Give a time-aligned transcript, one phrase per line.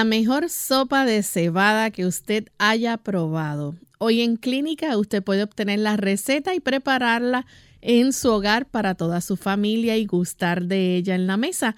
[0.00, 3.74] La mejor sopa de cebada que usted haya probado.
[3.98, 7.44] Hoy en Clínica usted puede obtener la receta y prepararla
[7.82, 11.76] en su hogar para toda su familia y gustar de ella en la mesa.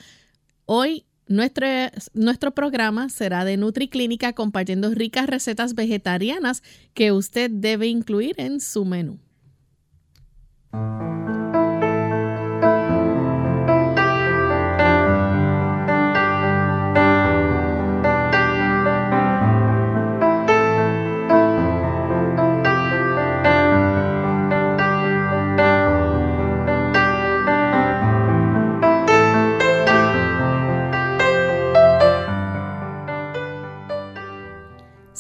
[0.67, 1.67] Hoy nuestro,
[2.15, 6.63] nuestro programa será de NutriClínica compartiendo ricas recetas vegetarianas
[6.95, 9.19] que usted debe incluir en su menú.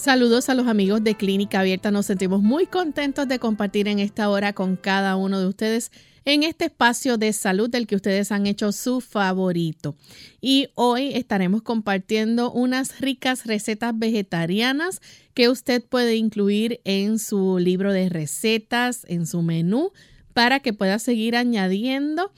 [0.02, 1.92] Saludos a los amigos de Clínica Abierta.
[1.92, 5.92] Nos sentimos muy contentos de compartir en esta hora con cada uno de ustedes
[6.24, 9.94] en este espacio de salud del que ustedes han hecho su favorito.
[10.40, 15.00] Y hoy estaremos compartiendo unas ricas recetas vegetarianas
[15.34, 19.92] que usted puede incluir en su libro de recetas, en su menú,
[20.34, 22.32] para que pueda seguir añadiendo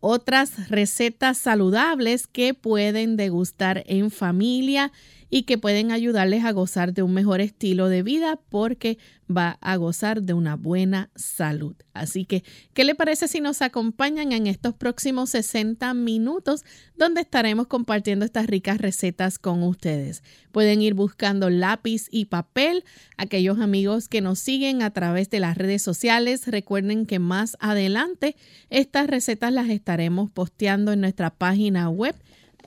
[0.00, 4.92] otras recetas saludables que pueden degustar en familia
[5.30, 8.98] y que pueden ayudarles a gozar de un mejor estilo de vida porque
[9.30, 11.76] va a gozar de una buena salud.
[11.92, 16.64] Así que, ¿qué le parece si nos acompañan en estos próximos 60 minutos
[16.96, 20.22] donde estaremos compartiendo estas ricas recetas con ustedes?
[20.50, 22.84] Pueden ir buscando lápiz y papel.
[23.16, 28.34] Aquellos amigos que nos siguen a través de las redes sociales, recuerden que más adelante
[28.70, 32.14] estas recetas las estaremos posteando en nuestra página web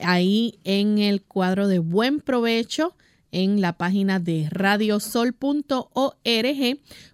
[0.04, 2.96] ahí en el cuadro de buen provecho
[3.32, 5.40] en la página de radiosol.org.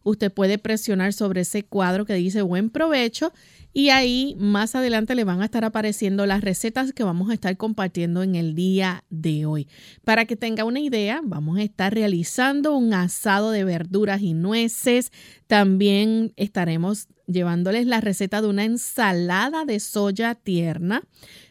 [0.03, 3.31] Usted puede presionar sobre ese cuadro que dice buen provecho
[3.73, 7.55] y ahí más adelante le van a estar apareciendo las recetas que vamos a estar
[7.57, 9.67] compartiendo en el día de hoy.
[10.03, 15.11] Para que tenga una idea, vamos a estar realizando un asado de verduras y nueces.
[15.45, 21.03] También estaremos llevándoles la receta de una ensalada de soya tierna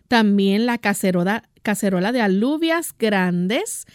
[0.08, 3.87] también la cacerola, cacerola de alubias grandes,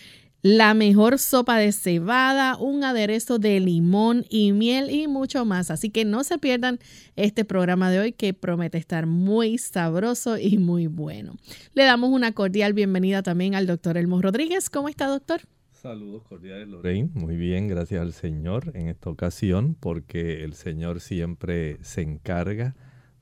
[0.41, 5.69] la mejor sopa de cebada, un aderezo de limón y miel y mucho más.
[5.69, 6.79] Así que no se pierdan
[7.15, 11.35] este programa de hoy que promete estar muy sabroso y muy bueno.
[11.73, 14.69] Le damos una cordial bienvenida también al doctor Elmo Rodríguez.
[14.69, 15.41] ¿Cómo está, doctor?
[15.71, 17.09] Saludos cordiales, Lorraine.
[17.13, 22.75] Muy bien, gracias al Señor en esta ocasión, porque el Señor siempre se encarga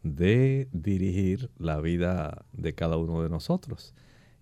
[0.03, 3.93] de dirigir la vida de cada uno de nosotros.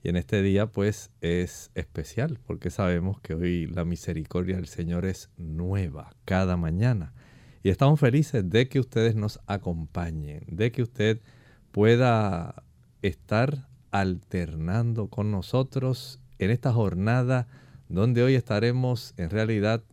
[0.04, 5.06] Y en este día pues es especial porque sabemos que hoy la misericordia del Señor
[5.06, 7.14] es nueva cada mañana.
[7.64, 11.22] Y estamos felices de que ustedes nos acompañen, de que usted
[11.72, 12.64] pueda
[13.02, 17.48] estar alternando con nosotros en esta jornada
[17.90, 19.84] donde hoy estaremos en realidad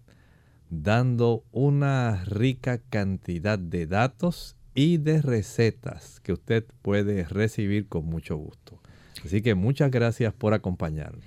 [0.71, 8.37] dando una rica cantidad de datos y de recetas que usted puede recibir con mucho
[8.37, 8.81] gusto.
[9.25, 11.25] Así que muchas gracias por acompañarnos.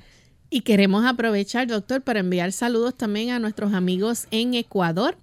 [0.50, 5.18] Y queremos aprovechar, doctor, para enviar saludos también a nuestros amigos en Ecuador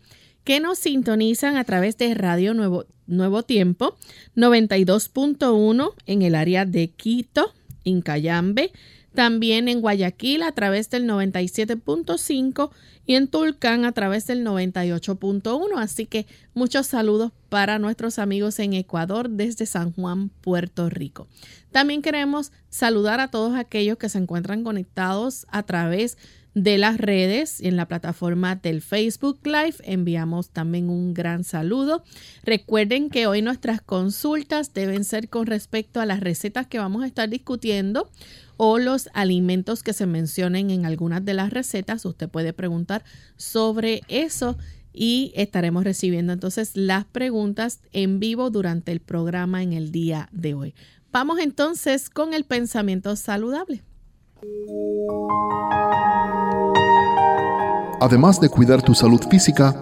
[0.45, 3.97] que nos sintonizan a través de Radio Nuevo, Nuevo Tiempo
[4.37, 7.55] 92.1 en el área de Quito,
[7.85, 8.73] Incayambe,
[9.15, 12.71] también en Guayaquil a través del 97.5
[13.07, 15.79] y en Tulcán a través del 98.1.
[15.79, 21.29] Así que muchos saludos para nuestros amigos en Ecuador desde San Juan, Puerto Rico.
[21.71, 26.19] También queremos saludar a todos aquellos que se encuentran conectados a través
[26.55, 29.77] de las redes en la plataforma del Facebook Live.
[29.83, 32.05] Enviamos también un gran saludo.
[32.45, 37.07] Recuerden que hoy nuestras consultas deben ser con respecto a las recetas que vamos a
[37.07, 38.09] estar discutiendo
[38.57, 42.05] o los alimentos que se mencionen en algunas de las recetas.
[42.05, 43.05] Usted puede preguntar
[43.37, 44.57] sobre eso
[44.93, 50.55] y estaremos recibiendo entonces las preguntas en vivo durante el programa en el día de
[50.55, 50.75] hoy.
[51.13, 53.83] Vamos entonces con el pensamiento saludable.
[58.01, 59.73] Además de cuidar tu salud física,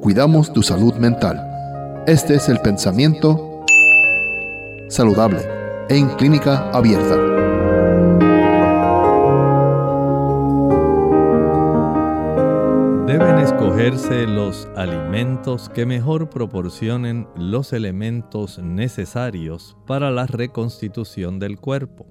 [0.00, 2.04] cuidamos tu salud mental.
[2.06, 3.64] Este es el pensamiento
[4.88, 5.40] saludable
[5.88, 7.41] en clínica abierta.
[13.82, 22.06] Los alimentos que mejor proporcionen los elementos necesarios para la reconstitución del cuerpo.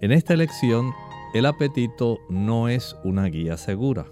[0.00, 0.90] En esta elección,
[1.32, 4.06] el apetito no es una guía segura.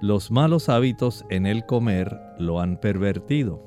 [0.00, 3.62] Los malos hábitos en el comer lo han pervertido.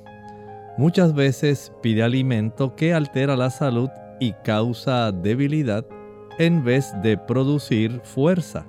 [0.77, 3.89] Muchas veces pide alimento que altera la salud
[4.19, 5.85] y causa debilidad
[6.37, 8.67] en vez de producir fuerza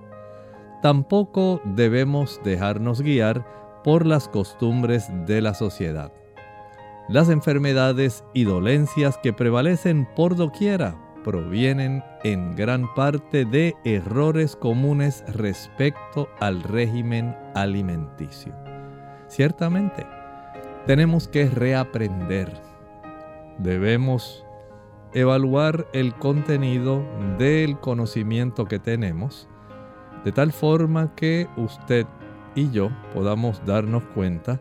[0.83, 3.47] tampoco debemos dejarnos guiar
[3.85, 6.13] por las costumbres de la sociedad.
[7.09, 15.25] Las enfermedades y dolencias que prevalecen por doquiera provienen en gran parte de errores comunes
[15.29, 18.55] respecto al régimen alimenticio.
[19.29, 20.07] Ciertamente,
[20.87, 22.53] tenemos que reaprender.
[23.59, 24.45] Debemos
[25.15, 27.05] evaluar el contenido
[27.39, 29.49] del conocimiento que tenemos
[30.27, 32.05] de tal forma que usted
[32.57, 34.61] y yo podamos darnos cuenta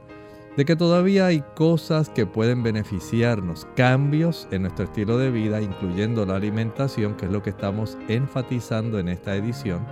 [0.55, 6.23] de que todavía hay cosas que pueden beneficiarnos, cambios en nuestro estilo de vida, incluyendo
[6.23, 9.83] la alimentación, que es lo que estamos enfatizando en esta edición,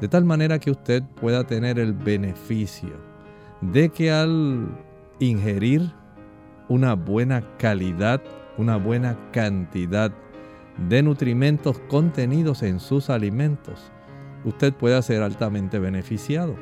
[0.00, 2.90] de tal manera que usted pueda tener el beneficio
[3.60, 4.66] de que al
[5.20, 5.88] ingerir
[6.68, 8.20] una buena calidad,
[8.58, 10.10] una buena cantidad
[10.88, 13.92] de nutrimentos contenidos en sus alimentos,
[14.46, 16.54] usted pueda ser altamente beneficiado.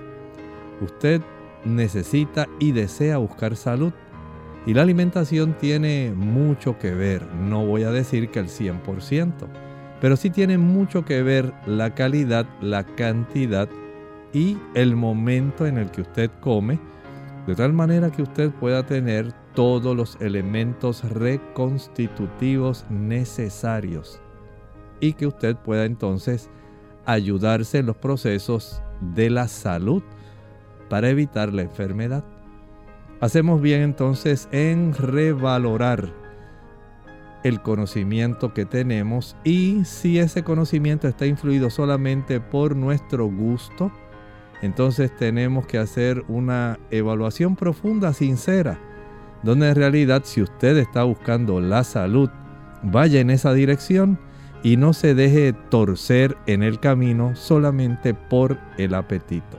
[0.81, 1.21] Usted
[1.65, 3.93] necesita y desea buscar salud.
[4.67, 9.33] Y la alimentación tiene mucho que ver, no voy a decir que el 100%,
[10.01, 13.69] pero sí tiene mucho que ver la calidad, la cantidad
[14.33, 16.81] y el momento en el que usted come,
[17.47, 24.21] de tal manera que usted pueda tener todos los elementos reconstitutivos necesarios
[24.99, 26.49] y que usted pueda entonces
[27.07, 30.03] ayudarse en los procesos de la salud
[30.89, 32.25] para evitar la enfermedad.
[33.21, 36.13] Hacemos bien entonces en revalorar
[37.43, 43.93] el conocimiento que tenemos y si ese conocimiento está influido solamente por nuestro gusto,
[44.63, 48.79] entonces tenemos que hacer una evaluación profunda, sincera,
[49.43, 52.31] donde en realidad si usted está buscando la salud,
[52.83, 54.19] vaya en esa dirección
[54.65, 59.59] y no se deje torcer en el camino solamente por el apetito.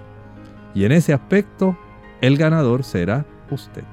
[0.74, 1.78] Y en ese aspecto,
[2.20, 3.84] el ganador será usted.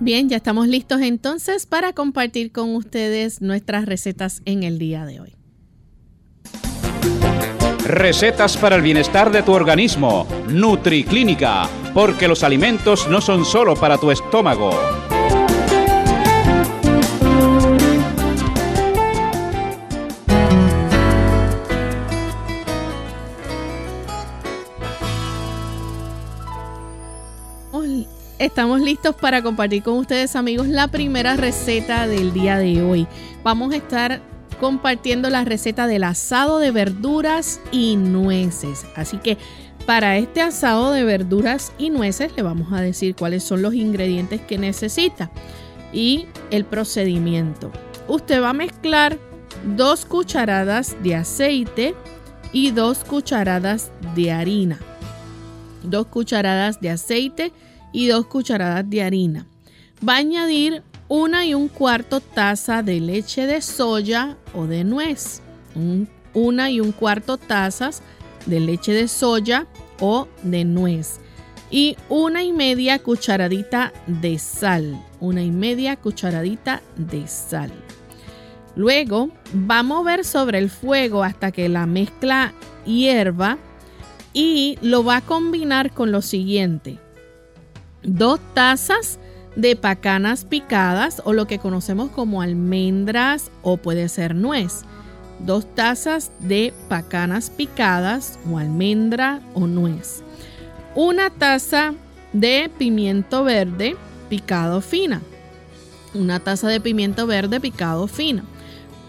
[0.00, 5.20] Bien, ya estamos listos entonces para compartir con ustedes nuestras recetas en el día de
[5.20, 5.36] hoy.
[7.86, 10.26] Recetas para el bienestar de tu organismo.
[10.48, 15.05] NutriClínica, porque los alimentos no son solo para tu estómago.
[28.46, 33.08] Estamos listos para compartir con ustedes amigos la primera receta del día de hoy.
[33.42, 34.22] Vamos a estar
[34.60, 38.86] compartiendo la receta del asado de verduras y nueces.
[38.94, 39.36] Así que
[39.84, 44.40] para este asado de verduras y nueces le vamos a decir cuáles son los ingredientes
[44.40, 45.32] que necesita
[45.92, 47.72] y el procedimiento.
[48.06, 49.18] Usted va a mezclar
[49.76, 51.96] dos cucharadas de aceite
[52.52, 54.78] y dos cucharadas de harina.
[55.82, 57.52] Dos cucharadas de aceite
[57.96, 59.46] y dos cucharadas de harina.
[60.06, 65.40] Va a añadir una y un cuarto taza de leche de soya o de nuez.
[66.34, 68.02] una y un cuarto tazas
[68.44, 69.66] de leche de soya
[69.98, 71.20] o de nuez.
[71.70, 75.02] Y una y media cucharadita de sal.
[75.18, 77.72] Una y media cucharadita de sal.
[78.74, 82.52] Luego va a mover sobre el fuego hasta que la mezcla
[82.84, 83.56] hierva
[84.34, 86.98] y lo va a combinar con lo siguiente.
[88.06, 89.18] Dos tazas
[89.56, 94.84] de pacanas picadas o lo que conocemos como almendras o puede ser nuez.
[95.40, 100.22] Dos tazas de pacanas picadas o almendra o nuez.
[100.94, 101.94] Una taza
[102.32, 103.96] de pimiento verde
[104.28, 105.20] picado fina.
[106.14, 108.44] Una taza de pimiento verde picado fino.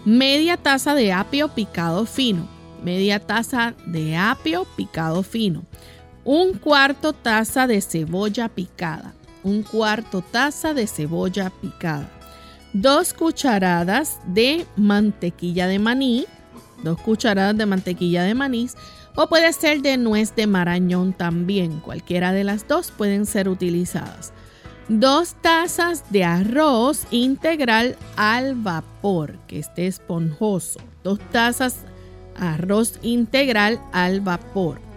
[0.04, 2.48] Media taza de apio picado fino.
[2.82, 5.62] Media taza de apio picado fino.
[6.30, 9.14] Un cuarto taza de cebolla picada.
[9.44, 12.06] Un cuarto taza de cebolla picada,
[12.74, 16.26] dos cucharadas de mantequilla de maní,
[16.84, 18.68] dos cucharadas de mantequilla de maní.
[19.14, 24.34] O puede ser de nuez de marañón también, cualquiera de las dos pueden ser utilizadas.
[24.90, 30.78] Dos tazas de arroz integral al vapor, que esté esponjoso.
[31.02, 31.76] Dos tazas
[32.38, 34.87] arroz integral al vapor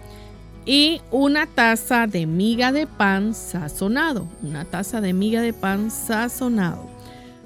[0.64, 6.88] y una taza de miga de pan sazonado, una taza de miga de pan sazonado.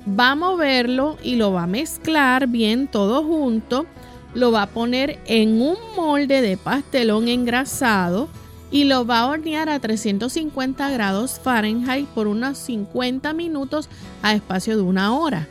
[0.08, 3.86] Va a moverlo y lo va a mezclar bien todo junto.
[4.34, 8.28] Lo va a poner en un molde de pastelón engrasado
[8.70, 13.88] y lo va a hornear a 350 grados Fahrenheit por unos 50 minutos
[14.22, 15.48] a espacio de una hora.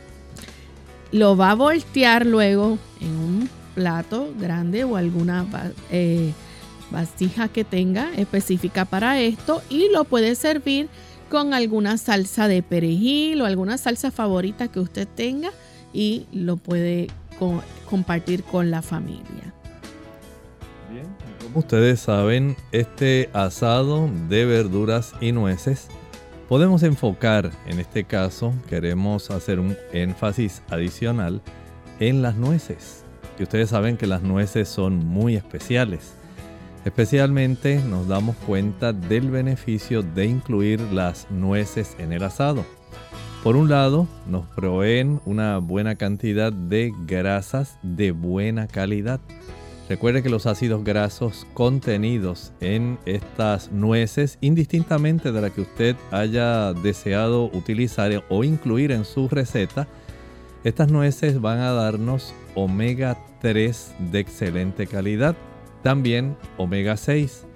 [1.12, 5.46] Lo va a voltear luego en un plato grande o alguna
[5.90, 6.32] eh,
[6.90, 10.88] vasija que tenga específica para esto y lo puede servir
[11.30, 15.50] con alguna salsa de perejil o alguna salsa favorita que usted tenga
[15.92, 17.08] y lo puede
[17.88, 19.52] compartir con la familia.
[20.90, 21.06] Bien,
[21.42, 25.88] como ustedes saben, este asado de verduras y nueces
[26.48, 31.42] podemos enfocar, en este caso queremos hacer un énfasis adicional
[31.98, 33.02] en las nueces.
[33.38, 36.14] Y ustedes saben que las nueces son muy especiales.
[36.86, 42.64] Especialmente nos damos cuenta del beneficio de incluir las nueces en el asado.
[43.42, 49.18] Por un lado, nos proveen una buena cantidad de grasas de buena calidad.
[49.88, 56.72] Recuerde que los ácidos grasos contenidos en estas nueces, indistintamente de la que usted haya
[56.72, 59.88] deseado utilizar o incluir en su receta,
[60.62, 65.34] estas nueces van a darnos omega 3 de excelente calidad
[65.86, 67.46] también omega 6,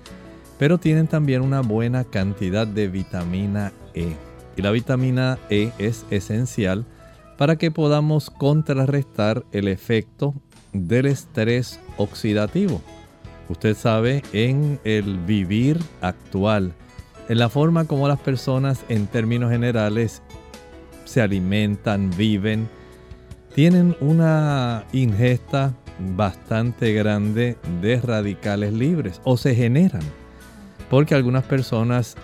[0.56, 4.14] pero tienen también una buena cantidad de vitamina E.
[4.56, 6.86] Y la vitamina E es esencial
[7.36, 10.32] para que podamos contrarrestar el efecto
[10.72, 12.80] del estrés oxidativo.
[13.48, 16.72] Usted sabe, en el vivir actual,
[17.28, 20.22] en la forma como las personas en términos generales
[21.04, 22.68] se alimentan, viven,
[23.56, 25.74] tienen una ingesta
[26.16, 30.02] bastante grande de radicales libres o se generan
[30.90, 32.16] porque algunas personas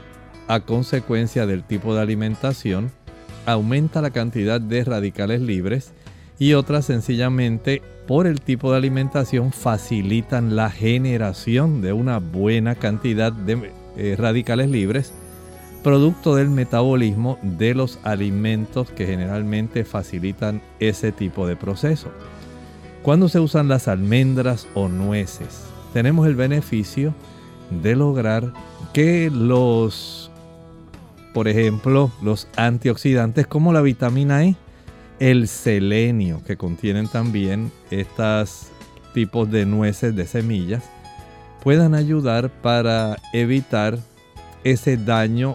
[0.49, 2.91] a consecuencia del tipo de alimentación
[3.47, 5.93] aumenta la cantidad de radicales libres
[6.39, 13.33] y otras sencillamente por el tipo de alimentación facilitan la generación de una buena cantidad
[13.33, 15.13] de eh, radicales libres
[15.83, 22.11] producto del metabolismo de los alimentos que generalmente facilitan ese tipo de proceso.
[23.07, 27.15] Cuando se usan las almendras o nueces, tenemos el beneficio
[27.71, 28.53] de lograr
[28.93, 30.29] que los,
[31.33, 34.57] por ejemplo, los antioxidantes como la vitamina E,
[35.21, 38.71] el selenio que contienen también estos
[39.15, 40.83] tipos de nueces de semillas,
[41.63, 44.01] puedan ayudar para evitar
[44.65, 45.55] ese daño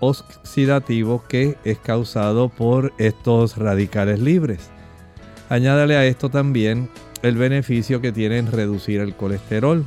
[0.00, 4.68] oxidativo que es causado por estos radicales libres.
[5.48, 6.88] Añádale a esto también
[7.22, 9.84] el beneficio que tiene en reducir el colesterol.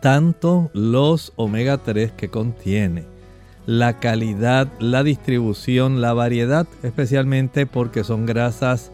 [0.00, 3.04] Tanto los omega 3 que contiene
[3.66, 8.90] la calidad, la distribución, la variedad, especialmente porque son grasas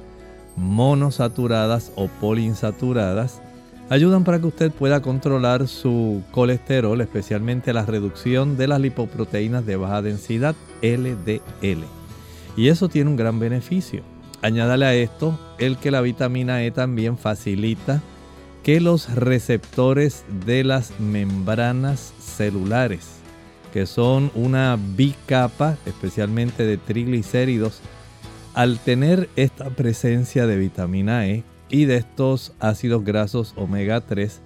[0.57, 3.41] monosaturadas o poliinsaturadas,
[3.89, 9.77] ayudan para que usted pueda controlar su colesterol, especialmente la reducción de las lipoproteínas de
[9.77, 11.85] baja densidad, LDL.
[12.57, 14.03] Y eso tiene un gran beneficio.
[14.43, 18.03] Añádale a esto el que la vitamina E también facilita
[18.63, 23.07] que los receptores de las membranas celulares,
[23.73, 27.81] que son una bicapa, especialmente de triglicéridos,
[28.55, 34.41] al tener esta presencia de vitamina E y de estos ácidos grasos omega 3,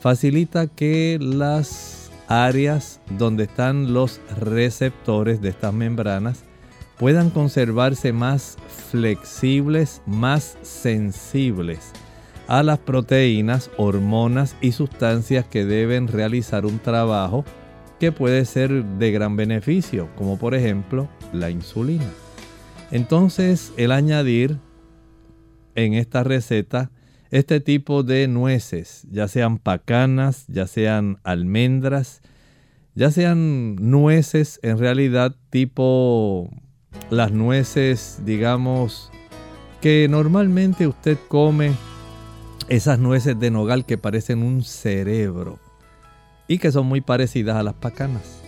[0.00, 6.44] facilita que las áreas donde están los receptores de estas membranas
[6.98, 8.56] puedan conservarse más
[8.90, 11.92] flexibles, más sensibles
[12.48, 17.44] a las proteínas, hormonas y sustancias que deben realizar un trabajo
[18.00, 22.08] que puede ser de gran beneficio, como por ejemplo la insulina.
[22.90, 24.58] Entonces, el añadir
[25.74, 26.90] en esta receta
[27.30, 32.22] este tipo de nueces, ya sean pacanas, ya sean almendras,
[32.94, 36.50] ya sean nueces en realidad tipo
[37.10, 39.10] las nueces, digamos,
[39.80, 41.72] que normalmente usted come
[42.68, 45.58] esas nueces de nogal que parecen un cerebro
[46.46, 48.42] y que son muy parecidas a las pacanas.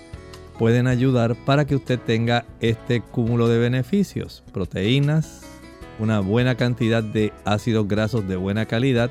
[0.58, 5.42] Pueden ayudar para que usted tenga este cúmulo de beneficios, proteínas,
[5.98, 9.10] una buena cantidad de ácidos grasos de buena calidad,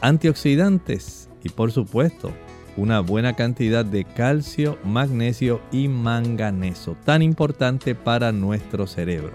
[0.00, 2.32] antioxidantes y por supuesto
[2.76, 9.32] una buena cantidad de calcio, magnesio y manganeso, tan importante para nuestro cerebro.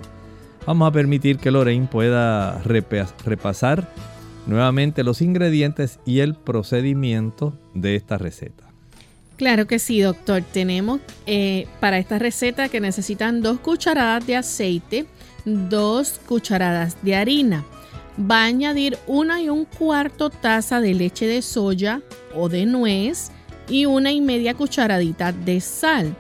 [0.66, 3.90] Vamos a permitir que Lorraine pueda repasar
[4.46, 8.66] nuevamente los ingredientes y el procedimiento de esta receta.
[9.38, 10.44] Claro que sí, doctor.
[10.44, 15.06] Tenemos eh, para esta receta que necesitan dos cucharadas de aceite,
[15.46, 17.64] dos cucharadas de harina.
[18.20, 22.02] Va a añadir una y un cuarto taza de leche de soya
[22.36, 23.32] o de nuez
[23.70, 26.16] y una y media cucharadita de sal.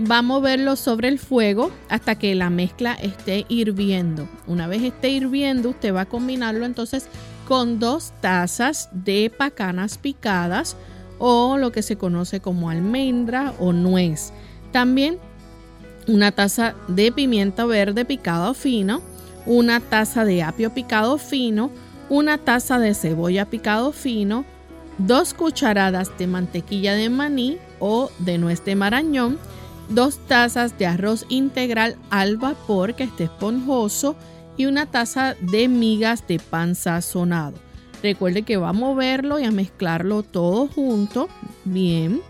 [0.00, 4.28] Va a moverlo sobre el fuego hasta que la mezcla esté hirviendo.
[4.46, 7.08] Una vez esté hirviendo, usted va a combinarlo entonces
[7.46, 10.76] con dos tazas de pacanas picadas
[11.18, 14.32] o lo que se conoce como almendra o nuez.
[14.72, 15.18] También
[16.06, 19.02] una taza de pimienta verde picado fino,
[19.46, 21.70] una taza de apio picado fino,
[22.08, 24.44] una taza de cebolla picado fino,
[24.98, 29.38] dos cucharadas de mantequilla de maní o de nuez de marañón,
[29.88, 34.16] dos tazas de arroz integral al vapor que esté esponjoso,
[34.56, 37.54] y una taza de migas de pan sazonado.
[38.02, 41.28] Recuerde que va a moverlo y a mezclarlo todo junto,
[41.64, 42.20] bien.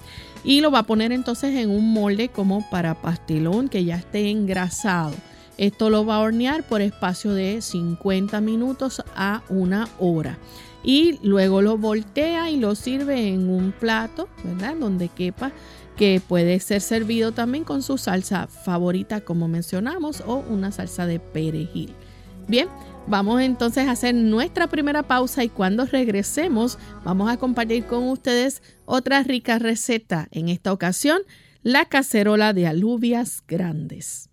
[0.45, 4.31] Y lo va a poner entonces en un molde como para pastelón que ya esté
[4.31, 5.15] engrasado.
[5.61, 10.39] Esto lo va a hornear por espacio de 50 minutos a una hora.
[10.83, 14.75] Y luego lo voltea y lo sirve en un plato, ¿verdad?
[14.77, 15.53] Donde quepa,
[15.99, 21.21] que puede ser servido también con su salsa favorita, como mencionamos, o una salsa de
[21.21, 21.93] perejil.
[22.49, 22.69] Bien,
[23.07, 28.63] vamos entonces a hacer nuestra primera pausa y cuando regresemos vamos a compartir con ustedes
[28.87, 30.27] otra rica receta.
[30.31, 31.21] En esta ocasión,
[31.63, 34.30] la cacerola de alubias grandes.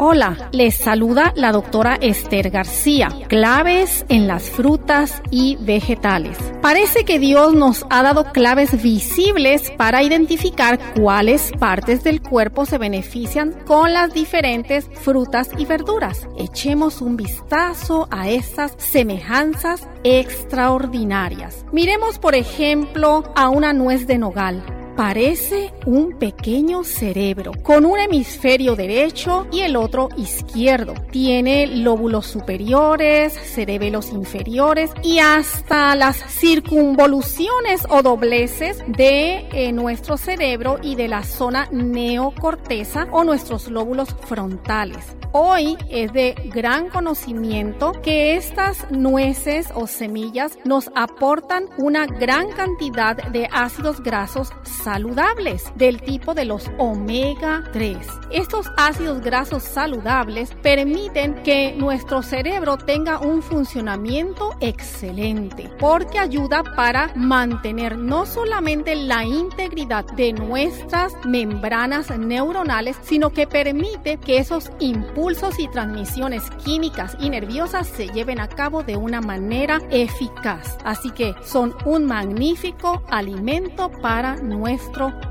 [0.00, 3.08] Hola, les saluda la doctora Esther García.
[3.26, 6.38] Claves en las frutas y vegetales.
[6.62, 12.78] Parece que Dios nos ha dado claves visibles para identificar cuáles partes del cuerpo se
[12.78, 16.28] benefician con las diferentes frutas y verduras.
[16.38, 21.64] Echemos un vistazo a estas semejanzas extraordinarias.
[21.72, 24.62] Miremos por ejemplo a una nuez de nogal
[24.98, 30.92] parece un pequeño cerebro con un hemisferio derecho y el otro izquierdo.
[31.12, 40.80] Tiene lóbulos superiores, cerebelos inferiores y hasta las circunvoluciones o dobleces de eh, nuestro cerebro
[40.82, 45.16] y de la zona neocorteza o nuestros lóbulos frontales.
[45.32, 53.14] Hoy es de gran conocimiento que estas nueces o semillas nos aportan una gran cantidad
[53.14, 54.50] de ácidos grasos
[54.88, 57.98] saludables del tipo de los omega 3.
[58.30, 67.12] Estos ácidos grasos saludables permiten que nuestro cerebro tenga un funcionamiento excelente porque ayuda para
[67.14, 75.58] mantener no solamente la integridad de nuestras membranas neuronales, sino que permite que esos impulsos
[75.58, 80.78] y transmisiones químicas y nerviosas se lleven a cabo de una manera eficaz.
[80.82, 84.77] Así que son un magnífico alimento para nuestro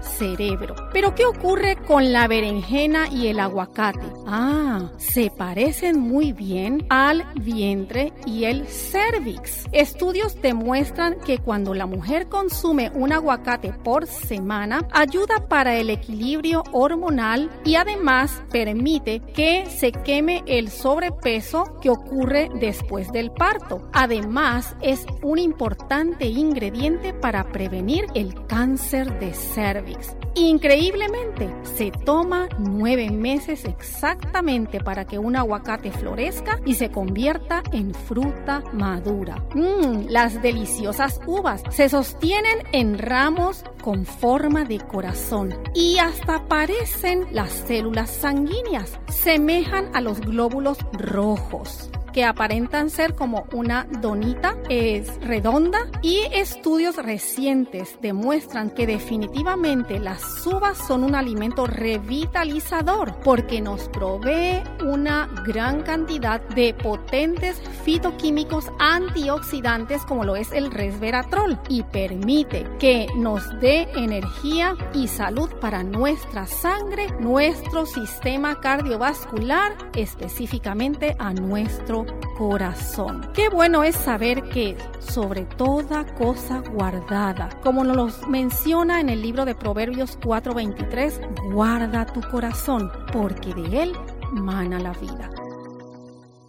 [0.01, 0.75] cerebro.
[0.93, 4.05] Pero ¿qué ocurre con la berenjena y el aguacate?
[4.29, 9.63] Ah, se parecen muy bien al vientre y el cervix.
[9.71, 16.65] Estudios demuestran que cuando la mujer consume un aguacate por semana, ayuda para el equilibrio
[16.73, 23.89] hormonal y además permite que se queme el sobrepeso que ocurre después del parto.
[23.93, 30.16] Además, es un importante ingrediente para prevenir el cáncer de cervix.
[30.37, 37.95] Increíblemente, se toma nueve meses exactamente para que un aguacate florezca y se convierta en
[37.95, 39.43] fruta madura.
[39.55, 47.25] Mmm, las deliciosas uvas se sostienen en ramos con forma de corazón y hasta parecen
[47.31, 55.21] las células sanguíneas, semejan a los glóbulos rojos que aparentan ser como una donita, es
[55.21, 63.87] redonda y estudios recientes demuestran que definitivamente las uvas son un alimento revitalizador porque nos
[63.89, 72.65] provee una gran cantidad de potentes fitoquímicos antioxidantes como lo es el resveratrol y permite
[72.79, 82.06] que nos dé energía y salud para nuestra sangre, nuestro sistema cardiovascular, específicamente a nuestro
[82.37, 83.29] corazón.
[83.33, 89.45] Qué bueno es saber que sobre toda cosa guardada, como nos menciona en el libro
[89.45, 91.19] de Proverbios 4:23,
[91.51, 93.93] guarda tu corazón, porque de él
[94.31, 95.29] mana la vida.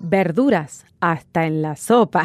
[0.01, 2.25] Verduras, hasta en la sopa.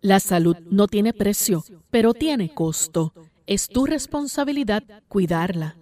[0.00, 3.12] La salud no tiene precio, pero tiene costo.
[3.50, 5.74] Es tu responsabilidad cuidarla.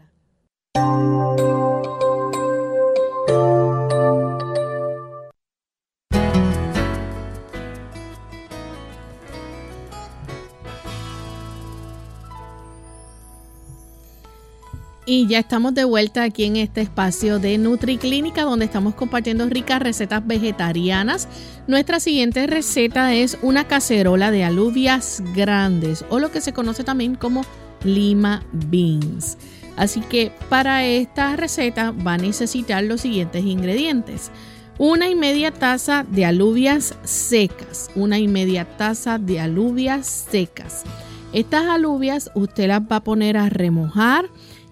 [15.10, 19.80] Y ya estamos de vuelta aquí en este espacio de NutriClínica donde estamos compartiendo ricas
[19.80, 21.28] recetas vegetarianas.
[21.66, 27.14] Nuestra siguiente receta es una cacerola de alubias grandes o lo que se conoce también
[27.14, 27.46] como
[27.84, 29.38] lima beans.
[29.78, 34.30] Así que para esta receta va a necesitar los siguientes ingredientes.
[34.76, 37.90] Una y media taza de alubias secas.
[37.94, 40.84] Una y media taza de alubias secas.
[41.32, 44.26] Estas alubias usted las va a poner a remojar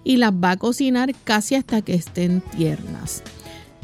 [0.07, 3.23] y las va a cocinar casi hasta que estén tiernas.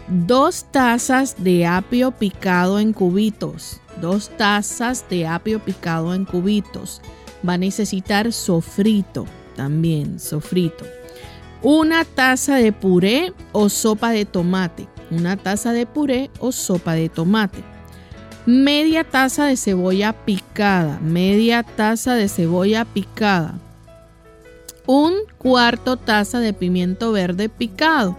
[0.08, 3.82] Dos tazas de apio picado en cubitos.
[4.00, 7.02] Dos tazas de apio picado en cubitos.
[7.48, 9.26] Va a necesitar sofrito
[9.58, 10.86] también, sofrito.
[11.62, 14.88] Una taza de puré o sopa de tomate.
[15.12, 17.60] Una taza de puré o sopa de tomate.
[18.46, 21.00] Media taza de cebolla picada.
[21.02, 23.60] Media taza de cebolla picada
[24.86, 28.18] un cuarto taza de pimiento verde picado.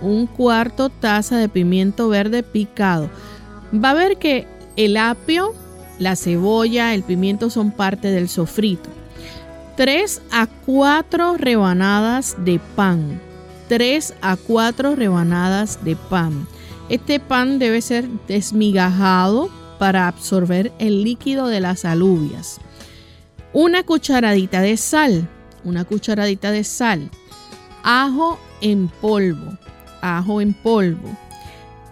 [0.00, 3.08] Un cuarto taza de pimiento verde picado.
[3.72, 4.46] Va a ver que
[4.76, 5.54] el apio,
[5.98, 8.90] la cebolla, el pimiento son parte del sofrito.
[9.76, 13.20] 3 a 4 rebanadas de pan.
[13.68, 16.46] 3 a 4 rebanadas de pan.
[16.88, 19.48] Este pan debe ser desmigajado
[19.78, 22.60] para absorber el líquido de las alubias.
[23.54, 25.28] Una cucharadita de sal,
[25.64, 27.10] una cucharadita de sal,
[27.82, 29.58] ajo en polvo,
[30.00, 31.16] ajo en polvo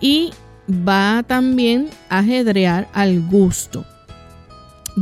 [0.01, 0.31] y
[0.71, 3.85] va también a ajedrear al gusto.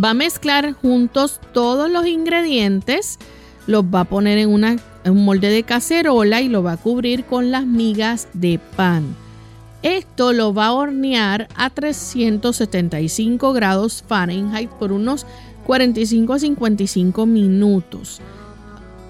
[0.02, 3.18] Va a mezclar juntos todos los ingredientes,
[3.66, 6.76] los va a poner en, una, en un molde de cacerola y lo va a
[6.76, 9.16] cubrir con las migas de pan.
[9.83, 15.24] Esto lo va a hornear a 375 grados Fahrenheit por unos
[15.66, 18.20] 45 a 55 minutos.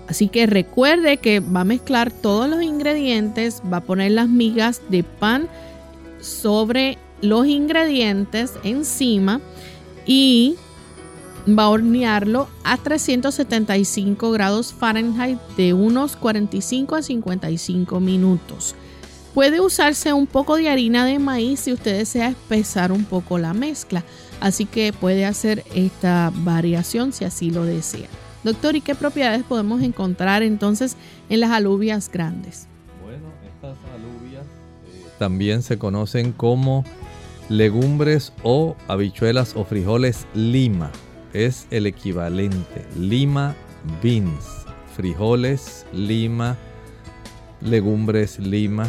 [0.09, 4.81] Así que recuerde que va a mezclar todos los ingredientes, va a poner las migas
[4.88, 5.49] de pan
[6.21, 9.40] sobre los ingredientes encima
[10.07, 10.57] y
[11.47, 18.75] va a hornearlo a 375 grados Fahrenheit de unos 45 a 55 minutos.
[19.35, 23.53] Puede usarse un poco de harina de maíz si usted desea espesar un poco la
[23.53, 24.05] mezcla,
[24.40, 28.09] así que puede hacer esta variación si así lo desea.
[28.48, 30.96] Doctor, ¿y qué propiedades podemos encontrar entonces
[31.28, 32.66] en las alubias grandes?
[33.04, 34.46] Bueno, estas alubias
[34.87, 36.82] eh, también se conocen como
[37.50, 40.90] legumbres o habichuelas o frijoles lima.
[41.34, 42.87] Es el equivalente.
[42.96, 43.54] Lima
[44.02, 44.64] beans.
[44.96, 46.56] Frijoles lima,
[47.61, 48.87] legumbres lima.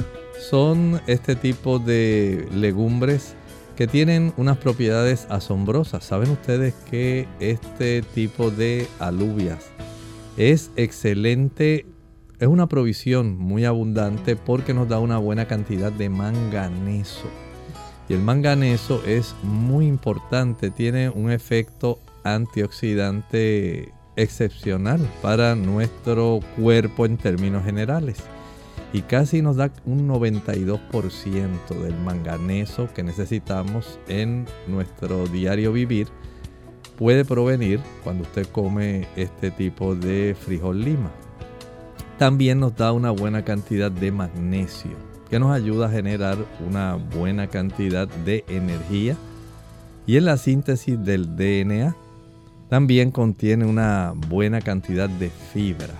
[0.49, 3.35] Son este tipo de legumbres
[3.79, 6.03] que tienen unas propiedades asombrosas.
[6.03, 9.71] ¿Saben ustedes que este tipo de alubias
[10.35, 11.85] es excelente?
[12.39, 17.29] Es una provisión muy abundante porque nos da una buena cantidad de manganeso.
[18.09, 27.15] Y el manganeso es muy importante, tiene un efecto antioxidante excepcional para nuestro cuerpo en
[27.15, 28.25] términos generales
[28.91, 30.79] y casi nos da un 92%
[31.81, 36.07] del manganeso que necesitamos en nuestro diario vivir
[36.97, 41.11] puede provenir cuando usted come este tipo de frijol lima.
[42.17, 44.91] También nos da una buena cantidad de magnesio
[45.29, 49.15] que nos ayuda a generar una buena cantidad de energía
[50.07, 51.95] y en la síntesis del DNA
[52.67, 55.93] también contiene una buena cantidad de fibra.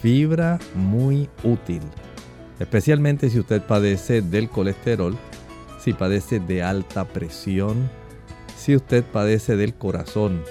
[0.00, 1.82] Fibra muy útil
[2.58, 5.16] especialmente si usted padece del colesterol,
[5.78, 7.90] si padece de alta presión,
[8.56, 10.42] si usted padece del corazón.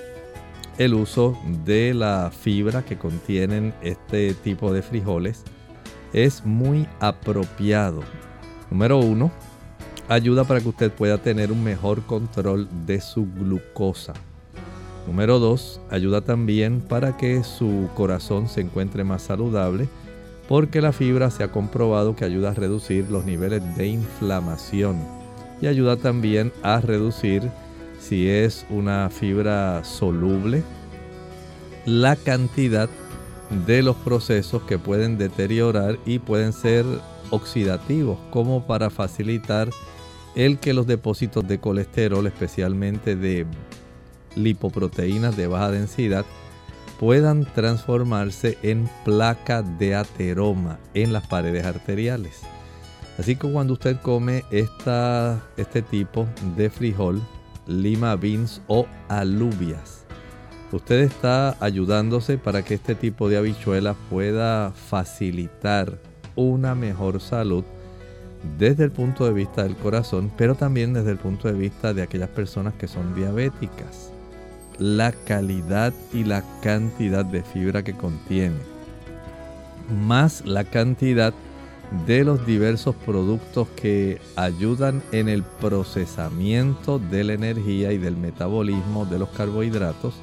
[0.77, 5.43] El uso de la fibra que contienen este tipo de frijoles
[6.13, 8.01] es muy apropiado.
[8.71, 9.31] Número uno,
[10.07, 14.13] ayuda para que usted pueda tener un mejor control de su glucosa.
[15.07, 19.87] Número dos, ayuda también para que su corazón se encuentre más saludable
[20.47, 24.97] porque la fibra se ha comprobado que ayuda a reducir los niveles de inflamación
[25.61, 27.49] y ayuda también a reducir,
[27.99, 30.63] si es una fibra soluble,
[31.85, 32.89] la cantidad
[33.65, 36.85] de los procesos que pueden deteriorar y pueden ser
[37.29, 39.69] oxidativos, como para facilitar
[40.35, 43.45] el que los depósitos de colesterol, especialmente de
[44.35, 46.25] lipoproteínas de baja densidad,
[46.99, 52.41] puedan transformarse en placa de ateroma en las paredes arteriales.
[53.17, 57.21] Así que cuando usted come esta, este tipo de frijol,
[57.67, 60.05] lima beans o alubias,
[60.71, 65.99] usted está ayudándose para que este tipo de habichuela pueda facilitar
[66.35, 67.63] una mejor salud
[68.57, 72.01] desde el punto de vista del corazón, pero también desde el punto de vista de
[72.01, 74.12] aquellas personas que son diabéticas
[74.77, 78.57] la calidad y la cantidad de fibra que contiene,
[80.05, 81.33] más la cantidad
[82.07, 89.05] de los diversos productos que ayudan en el procesamiento de la energía y del metabolismo
[89.05, 90.15] de los carbohidratos,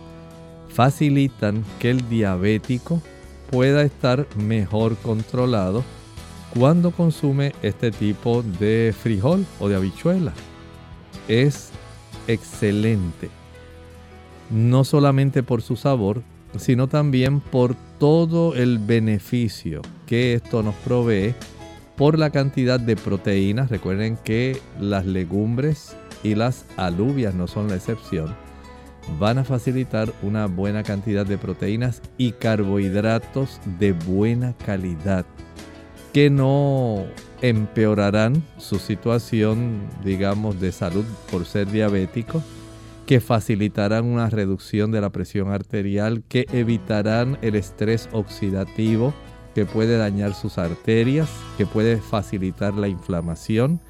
[0.68, 3.00] facilitan que el diabético
[3.50, 5.84] pueda estar mejor controlado
[6.58, 10.32] cuando consume este tipo de frijol o de habichuela.
[11.28, 11.70] Es
[12.26, 13.30] excelente
[14.50, 16.22] no solamente por su sabor,
[16.58, 21.34] sino también por todo el beneficio que esto nos provee
[21.96, 23.70] por la cantidad de proteínas.
[23.70, 28.34] Recuerden que las legumbres y las alubias no son la excepción.
[29.18, 35.24] Van a facilitar una buena cantidad de proteínas y carbohidratos de buena calidad
[36.12, 37.04] que no
[37.40, 42.42] empeorarán su situación, digamos, de salud por ser diabético
[43.10, 49.12] que facilitarán una reducción de la presión arterial, que evitarán el estrés oxidativo
[49.52, 53.80] que puede dañar sus arterias, que puede facilitar la inflamación.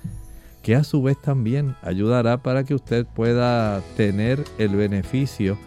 [0.63, 5.59] que a su vez también ayudará para que usted pueda tener el beneficio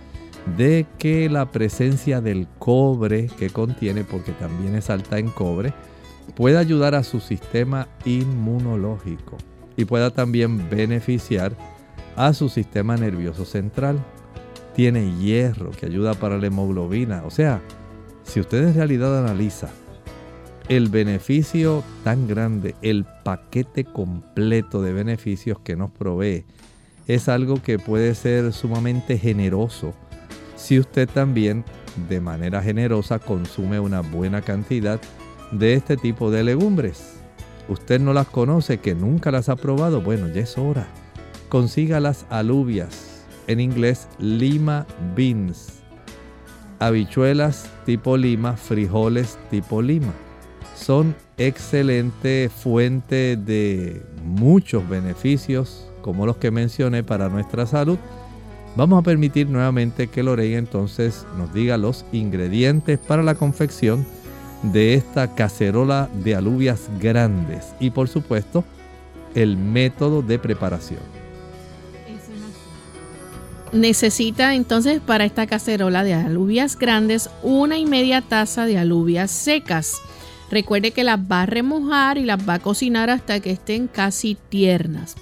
[0.58, 5.76] de que la presencia del cobre que contiene, porque también es alta en cobre,
[6.36, 9.38] pueda ayudar a su sistema inmunológico
[9.78, 11.56] y pueda también beneficiar
[12.16, 14.04] a su sistema nervioso central.
[14.76, 17.24] Tiene hierro que ayuda para la hemoglobina.
[17.26, 17.62] O sea,
[18.24, 19.70] si usted en realidad analiza
[20.70, 26.46] el beneficio tan grande, el paquete completo de beneficios que nos provee,
[27.08, 29.94] es algo que puede ser sumamente generoso
[30.56, 31.66] si usted también
[32.10, 35.00] de manera generosa consume una buena cantidad
[35.52, 37.18] de este tipo de legumbres.
[37.68, 40.88] Usted no las conoce, que nunca las ha probado, bueno, ya es hora.
[41.54, 45.84] Consiga las alubias, en inglés lima beans,
[46.80, 50.14] habichuelas tipo lima, frijoles tipo lima.
[50.76, 58.00] Son excelente fuente de muchos beneficios, como los que mencioné para nuestra salud
[58.76, 64.04] Vamos a permitir nuevamente que Lorena entonces nos diga los ingredientes para la confección
[64.64, 68.64] de esta cacerola de alubias grandes y por supuesto
[69.36, 71.23] el método de preparación.
[73.74, 79.96] Necesita entonces para esta cacerola de alubias grandes una y media taza de alubias secas.
[80.52, 84.38] Recuerde que las va a remojar y las va a cocinar hasta que estén casi
[84.50, 85.16] tiernas.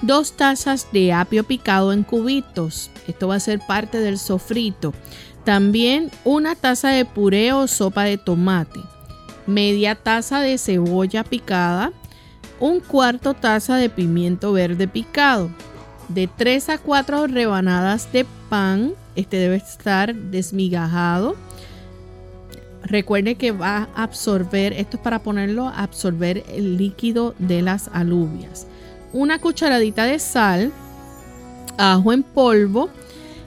[0.00, 2.92] Dos tazas de apio picado en cubitos.
[3.08, 4.94] Esto va a ser parte del sofrito.
[5.42, 8.78] También una taza de puré o sopa de tomate.
[9.48, 11.92] Media taza de cebolla picada.
[12.60, 15.50] Un cuarto taza de pimiento verde picado.
[16.08, 18.92] De 3 a 4 rebanadas de pan.
[19.14, 21.36] Este debe estar desmigajado.
[22.82, 27.88] Recuerde que va a absorber, esto es para ponerlo a absorber el líquido de las
[27.92, 28.66] alubias
[29.12, 30.72] una cucharadita de sal,
[31.76, 32.90] ajo en polvo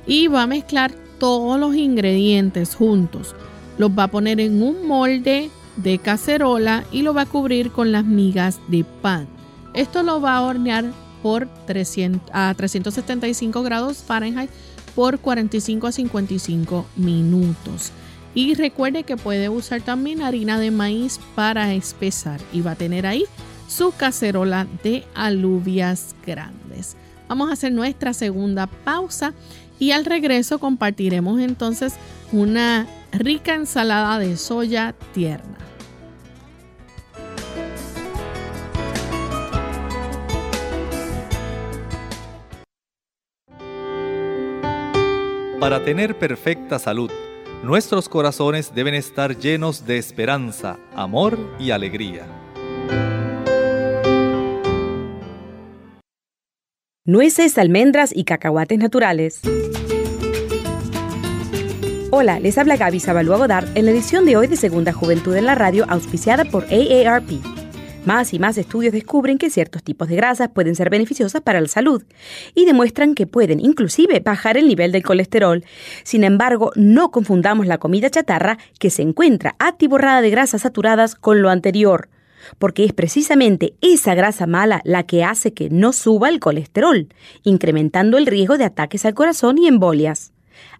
[0.07, 3.35] y va a mezclar todos los ingredientes juntos.
[3.77, 7.91] Los va a poner en un molde de cacerola y lo va a cubrir con
[7.91, 9.27] las migas de pan.
[9.73, 10.85] Esto lo va a hornear
[11.21, 14.49] por 300, a 375 grados Fahrenheit
[14.95, 17.91] por 45 a 55 minutos.
[18.33, 23.05] Y recuerde que puede usar también harina de maíz para espesar y va a tener
[23.05, 23.25] ahí
[23.67, 26.95] su cacerola de alubias grandes.
[27.27, 29.33] Vamos a hacer nuestra segunda pausa
[29.79, 31.93] y al regreso compartiremos entonces
[32.31, 35.60] una rica ensalada de soya tierna.
[45.61, 47.11] Para tener perfecta salud,
[47.61, 52.25] nuestros corazones deben estar llenos de esperanza, amor y alegría.
[57.05, 59.41] nueces, almendras y cacahuates naturales.
[62.09, 65.45] Hola, les habla Gaby Zabalúa Godard en la edición de hoy de Segunda Juventud en
[65.45, 67.60] la Radio, auspiciada por AARP.
[68.05, 71.67] Más y más estudios descubren que ciertos tipos de grasas pueden ser beneficiosas para la
[71.67, 72.03] salud
[72.55, 75.63] y demuestran que pueden inclusive bajar el nivel del colesterol.
[76.03, 81.43] Sin embargo, no confundamos la comida chatarra que se encuentra atiborrada de grasas saturadas con
[81.43, 82.09] lo anterior
[82.57, 87.07] porque es precisamente esa grasa mala la que hace que no suba el colesterol,
[87.43, 90.33] incrementando el riesgo de ataques al corazón y embolias.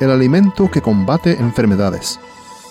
[0.00, 2.18] el alimento que combate enfermedades.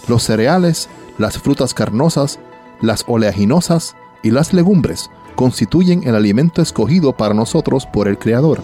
[0.08, 2.40] Los cereales, las frutas carnosas,
[2.82, 8.62] las oleaginosas y las legumbres constituyen el alimento escogido para nosotros por el Creador.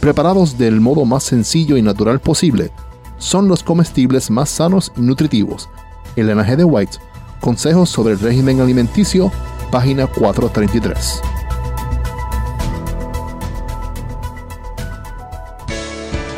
[0.00, 2.72] Preparados del modo más sencillo y natural posible,
[3.18, 5.68] son los comestibles más sanos y nutritivos.
[6.16, 6.56] Elena G.
[6.56, 6.98] de White
[7.40, 9.32] Consejos sobre el régimen alimenticio,
[9.70, 11.39] página 433.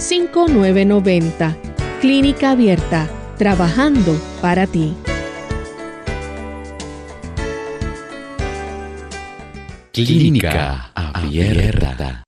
[0.00, 1.56] 787-282-5990.
[2.00, 4.94] Clínica Abierta, trabajando para ti.
[9.92, 12.24] Clínica Abierta.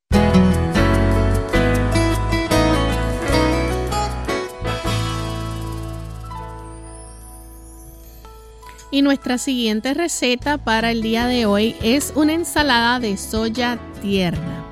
[8.90, 14.71] Y nuestra siguiente receta para el día de hoy es una ensalada de soya tierna.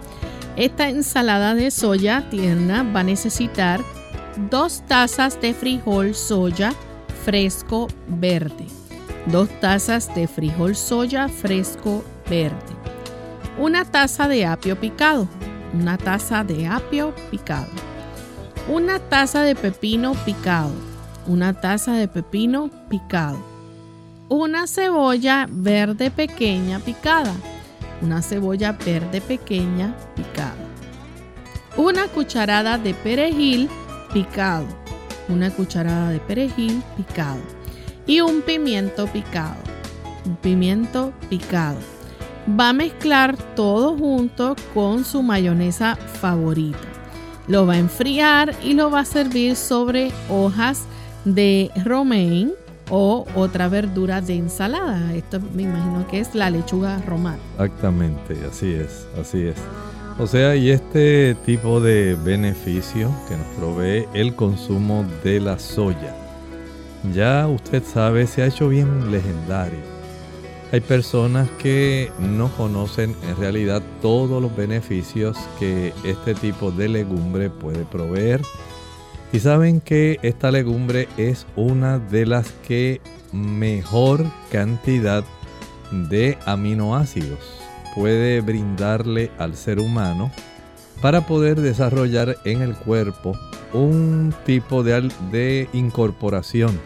[0.57, 3.81] Esta ensalada de soya tierna va a necesitar
[4.51, 6.73] dos tazas de frijol soya
[7.25, 8.67] fresco verde.
[9.27, 12.75] Dos tazas de frijol soya fresco verde.
[13.59, 15.29] Una taza de apio picado.
[15.73, 17.71] Una taza de apio picado.
[18.69, 20.73] Una taza de pepino picado.
[21.27, 23.51] Una taza de pepino picado
[24.31, 27.35] una cebolla verde pequeña picada.
[28.03, 30.55] Una cebolla verde pequeña picada.
[31.77, 33.69] Una cucharada de perejil
[34.13, 34.67] picado.
[35.29, 37.41] Una cucharada de perejil picado.
[38.07, 39.57] Y un pimiento picado.
[40.25, 41.79] Un pimiento picado.
[42.49, 46.79] Va a mezclar todo junto con su mayonesa favorita.
[47.47, 50.85] Lo va a enfriar y lo va a servir sobre hojas
[51.25, 52.53] de romaine
[52.91, 55.15] o otra verdura de ensalada.
[55.15, 57.39] Esto me imagino que es la lechuga romana.
[57.55, 59.57] Exactamente, así es, así es.
[60.19, 66.15] O sea, y este tipo de beneficio que nos provee el consumo de la soya,
[67.15, 69.79] ya usted sabe, se ha hecho bien legendario.
[70.73, 77.51] Hay personas que no conocen en realidad todos los beneficios que este tipo de legumbre
[77.51, 78.43] puede proveer
[79.33, 83.01] y saben que esta legumbre es una de las que
[83.33, 85.25] mejor cantidad
[85.93, 87.39] de aminoácidos
[87.95, 90.31] puede brindarle al ser humano
[91.01, 93.39] para poder desarrollar en el cuerpo
[93.73, 96.79] un tipo de, de incorporación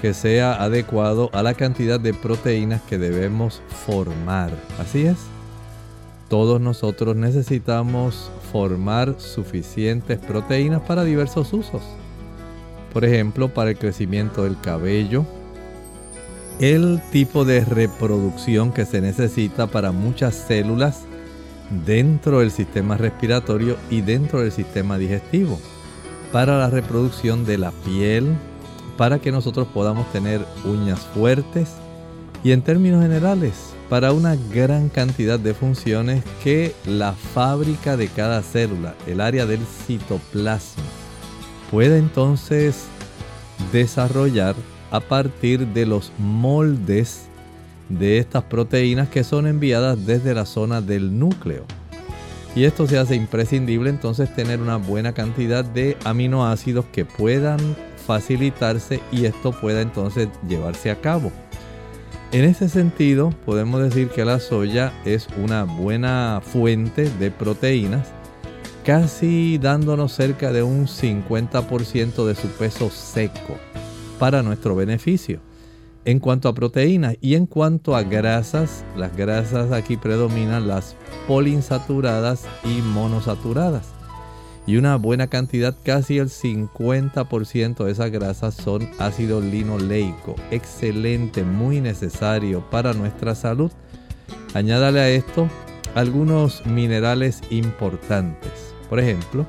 [0.00, 4.50] que sea adecuado a la cantidad de proteínas que debemos formar.
[4.78, 5.18] Así es.
[6.28, 11.82] Todos nosotros necesitamos formar suficientes proteínas para diversos usos.
[12.92, 15.24] Por ejemplo, para el crecimiento del cabello,
[16.58, 21.04] el tipo de reproducción que se necesita para muchas células
[21.86, 25.58] dentro del sistema respiratorio y dentro del sistema digestivo,
[26.32, 28.34] para la reproducción de la piel,
[28.96, 31.70] para que nosotros podamos tener uñas fuertes
[32.42, 38.40] y en términos generales para una gran cantidad de funciones que la fábrica de cada
[38.40, 40.84] célula, el área del citoplasma,
[41.72, 42.84] puede entonces
[43.72, 44.54] desarrollar
[44.92, 47.22] a partir de los moldes
[47.88, 51.64] de estas proteínas que son enviadas desde la zona del núcleo.
[52.54, 57.58] Y esto se hace imprescindible entonces tener una buena cantidad de aminoácidos que puedan
[58.06, 61.32] facilitarse y esto pueda entonces llevarse a cabo.
[62.32, 68.06] En ese sentido, podemos decir que la soya es una buena fuente de proteínas,
[68.84, 73.56] casi dándonos cerca de un 50% de su peso seco
[74.20, 75.40] para nuestro beneficio.
[76.04, 80.94] En cuanto a proteínas y en cuanto a grasas, las grasas aquí predominan las
[81.26, 83.99] poliinsaturadas y monosaturadas
[84.66, 90.36] y una buena cantidad, casi el 50% de esas grasas son ácido linoleico.
[90.50, 93.70] Excelente, muy necesario para nuestra salud.
[94.54, 95.48] Añádale a esto
[95.94, 98.74] algunos minerales importantes.
[98.88, 99.46] Por ejemplo,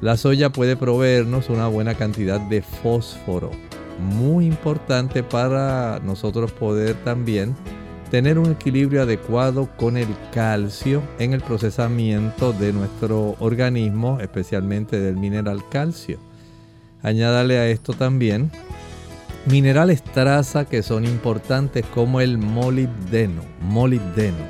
[0.00, 3.50] la soya puede proveernos una buena cantidad de fósforo,
[3.98, 7.54] muy importante para nosotros poder también
[8.14, 15.16] tener un equilibrio adecuado con el calcio en el procesamiento de nuestro organismo, especialmente del
[15.16, 16.20] mineral calcio.
[17.02, 18.52] Añádale a esto también
[19.46, 24.46] minerales traza que son importantes como el molibdeno, molibdeno,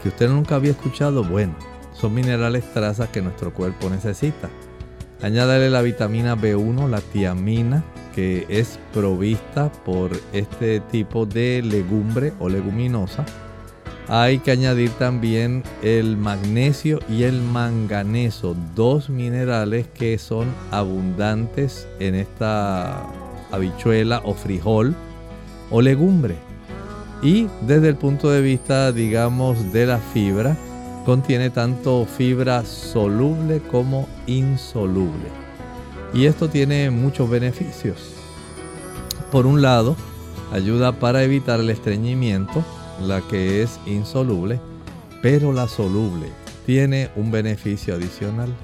[0.00, 1.56] que usted nunca había escuchado, bueno,
[1.92, 4.48] son minerales traza que nuestro cuerpo necesita.
[5.22, 7.82] Añádale la vitamina B1, la tiamina,
[8.14, 13.24] que es provista por este tipo de legumbre o leguminosa.
[14.08, 22.16] Hay que añadir también el magnesio y el manganeso, dos minerales que son abundantes en
[22.16, 23.06] esta
[23.52, 24.94] habichuela o frijol
[25.70, 26.36] o legumbre.
[27.22, 30.56] Y desde el punto de vista, digamos, de la fibra,
[31.06, 35.41] contiene tanto fibra soluble como insoluble.
[36.14, 38.12] Y esto tiene muchos beneficios.
[39.30, 39.96] Por un lado,
[40.52, 42.64] ayuda para evitar el estreñimiento,
[43.00, 44.60] la que es insoluble,
[45.22, 46.26] pero la soluble
[46.66, 48.54] tiene un beneficio adicional.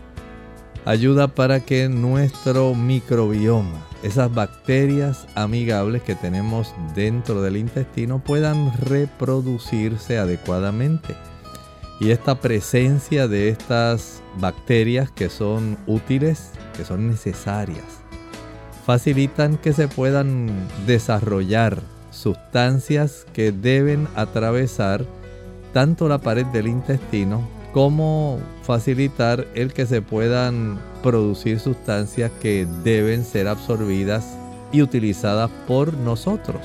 [0.84, 10.18] Ayuda para que nuestro microbioma, esas bacterias amigables que tenemos dentro del intestino, puedan reproducirse
[10.18, 11.14] adecuadamente
[12.00, 17.84] y esta presencia de estas bacterias que son útiles, que son necesarias,
[18.86, 20.48] facilitan que se puedan
[20.86, 25.04] desarrollar sustancias que deben atravesar
[25.74, 33.24] tanto la pared del intestino como facilitar el que se puedan producir sustancias que deben
[33.24, 34.24] ser absorbidas
[34.72, 36.62] y utilizadas por nosotros.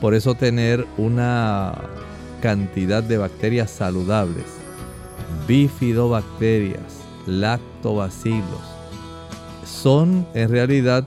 [0.00, 1.74] Por eso tener una
[2.42, 4.44] cantidad de bacterias saludables,
[5.48, 8.73] bifidobacterias, lactobacilos,
[9.66, 11.06] son en realidad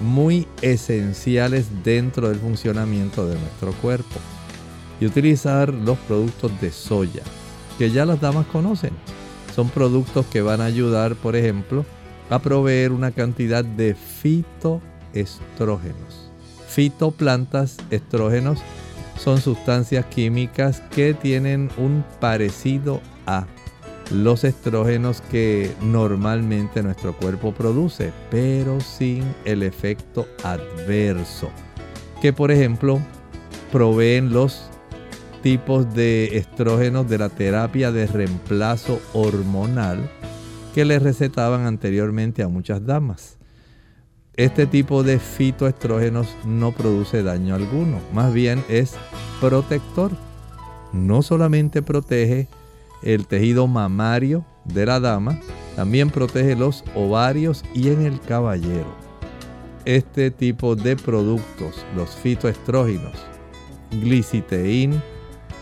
[0.00, 4.16] muy esenciales dentro del funcionamiento de nuestro cuerpo.
[5.00, 7.22] Y utilizar los productos de soya,
[7.78, 8.92] que ya las damas conocen.
[9.54, 11.84] Son productos que van a ayudar, por ejemplo,
[12.30, 16.30] a proveer una cantidad de fitoestrógenos.
[16.68, 18.60] Fitoplantas, estrógenos
[19.18, 23.46] son sustancias químicas que tienen un parecido a
[24.10, 31.50] los estrógenos que normalmente nuestro cuerpo produce, pero sin el efecto adverso,
[32.20, 33.00] que por ejemplo
[33.72, 34.70] proveen los
[35.42, 40.10] tipos de estrógenos de la terapia de reemplazo hormonal
[40.74, 43.38] que le recetaban anteriormente a muchas damas.
[44.34, 48.94] Este tipo de fitoestrógenos no produce daño alguno, más bien es
[49.40, 50.12] protector.
[50.92, 52.48] No solamente protege
[53.02, 55.38] el tejido mamario de la dama,
[55.76, 58.94] también protege los ovarios y en el caballero.
[59.84, 63.14] Este tipo de productos, los fitoestrógenos,
[63.90, 65.00] gliciteín,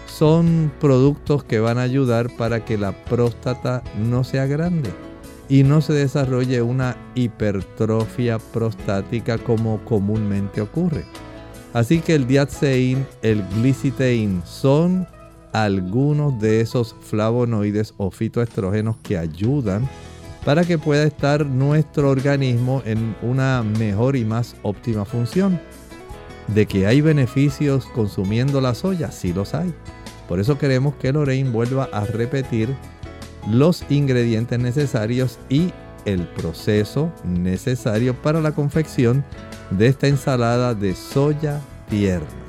[0.06, 4.90] son productos que van a ayudar para que la próstata no sea grande
[5.48, 11.04] y no se desarrolle una hipertrofia prostática como comúnmente ocurre.
[11.72, 15.06] Así que el diatsein, el glicitein son
[15.54, 19.88] algunos de esos flavonoides o fitoestrógenos que ayudan
[20.44, 25.58] para que pueda estar nuestro organismo en una mejor y más óptima función.
[26.48, 29.72] De que hay beneficios consumiendo la soya, sí los hay.
[30.28, 32.74] Por eso queremos que Lorraine vuelva a repetir
[33.48, 35.72] los ingredientes necesarios y
[36.04, 39.24] el proceso necesario para la confección
[39.70, 42.43] de esta ensalada de soya tierna.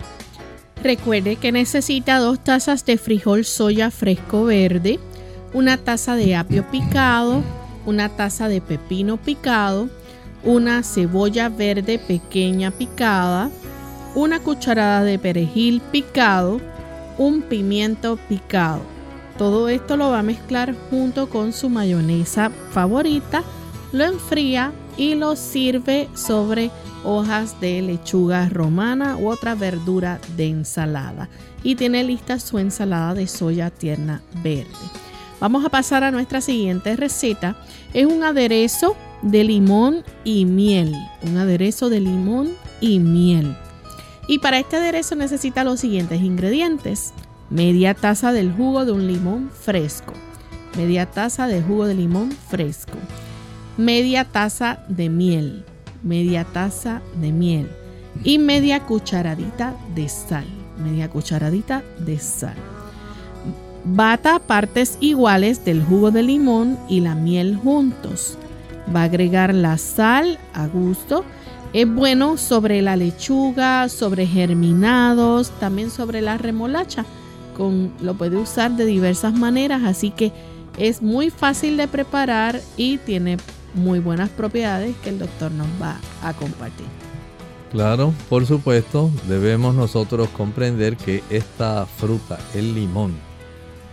[0.86, 5.00] Recuerde que necesita dos tazas de frijol soya fresco verde,
[5.52, 7.42] una taza de apio picado,
[7.88, 9.90] una taza de pepino picado,
[10.44, 13.50] una cebolla verde pequeña picada,
[14.14, 16.62] una cucharada de perejil picado,
[17.18, 18.84] un pimiento picado.
[19.40, 23.44] Todo esto lo va a mezclar junto con su mayonesa favorita,
[23.92, 26.70] lo enfría y lo sirve sobre
[27.06, 31.30] hojas de lechuga romana u otra verdura de ensalada.
[31.64, 34.70] Y tiene lista su ensalada de soya tierna verde.
[35.40, 37.56] Vamos a pasar a nuestra siguiente receta.
[37.94, 40.94] Es un aderezo de limón y miel.
[41.22, 42.50] Un aderezo de limón
[42.82, 43.56] y miel.
[44.28, 47.14] Y para este aderezo necesita los siguientes ingredientes
[47.50, 50.14] media taza del jugo de un limón fresco,
[50.76, 52.98] media taza de jugo de limón fresco,
[53.78, 55.66] media taza de miel,
[56.04, 57.70] media taza de miel
[58.24, 60.46] y media cucharadita de sal,
[60.84, 62.56] media cucharadita de sal.
[63.84, 68.38] Bata partes iguales del jugo de limón y la miel juntos.
[68.96, 71.24] Va a agregar la sal a gusto.
[71.74, 77.06] Es bueno sobre la lechuga, sobre germinados, también sobre la remolacha
[78.02, 80.32] lo puede usar de diversas maneras, así que
[80.78, 83.38] es muy fácil de preparar y tiene
[83.76, 86.88] muy buenas propiedades que el doctor nos va a compartir.
[87.72, 93.14] Claro, por supuesto, debemos nosotros comprender que esta fruta, el limón,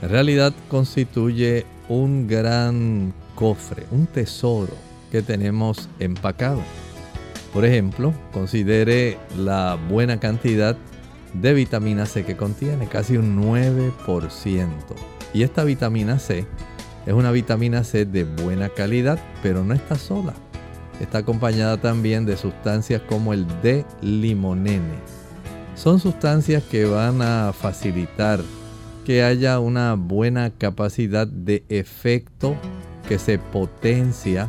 [0.00, 4.74] en realidad constituye un gran cofre, un tesoro
[5.10, 6.62] que tenemos empacado.
[7.52, 10.76] Por ejemplo, considere la buena cantidad
[11.34, 14.68] de vitamina C que contiene, casi un 9%.
[15.34, 16.46] Y esta vitamina C
[17.06, 20.34] es una vitamina C de buena calidad, pero no está sola.
[21.00, 24.94] Está acompañada también de sustancias como el D-limonene.
[25.74, 28.40] Son sustancias que van a facilitar
[29.04, 32.56] que haya una buena capacidad de efecto
[33.08, 34.48] que se potencia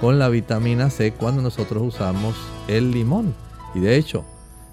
[0.00, 2.34] con la vitamina C cuando nosotros usamos
[2.66, 3.32] el limón.
[3.76, 4.24] Y de hecho,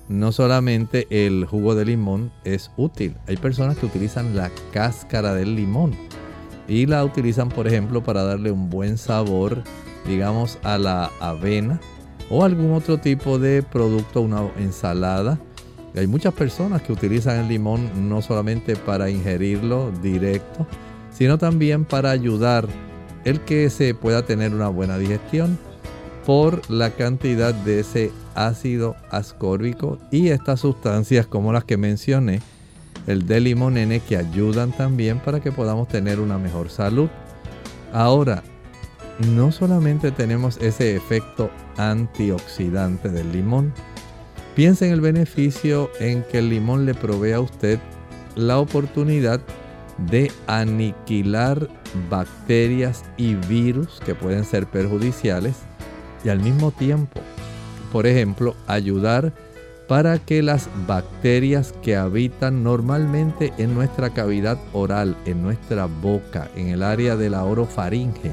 [0.08, 5.56] no solamente el jugo de limón es útil, hay personas que utilizan la cáscara del
[5.56, 6.09] limón
[6.70, 9.64] y la utilizan, por ejemplo, para darle un buen sabor,
[10.08, 11.80] digamos, a la avena
[12.30, 15.40] o algún otro tipo de producto, una ensalada.
[15.96, 20.68] hay muchas personas que utilizan el limón no solamente para ingerirlo directo,
[21.12, 22.68] sino también para ayudar
[23.26, 25.58] el que se pueda tener una buena digestión
[26.26, 32.42] por la cantidad de ese ácido ascórbico y estas sustancias como las que mencioné,
[33.10, 37.10] el de limonene que ayudan también para que podamos tener una mejor salud.
[37.92, 38.44] Ahora,
[39.34, 43.74] no solamente tenemos ese efecto antioxidante del limón,
[44.56, 47.80] piensa en el beneficio en que el limón le provee a usted
[48.36, 49.42] la oportunidad
[50.10, 51.68] de aniquilar
[52.12, 55.56] bacterias y virus que pueden ser perjudiciales
[56.24, 57.22] y al mismo tiempo,
[57.92, 59.34] por ejemplo, ayudar
[59.90, 66.68] para que las bacterias que habitan normalmente en nuestra cavidad oral, en nuestra boca, en
[66.68, 68.32] el área de la orofaringe,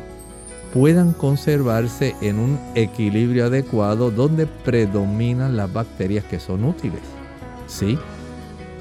[0.75, 7.01] puedan conservarse en un equilibrio adecuado donde predominan las bacterias que son útiles.
[7.67, 7.99] ¿Sí?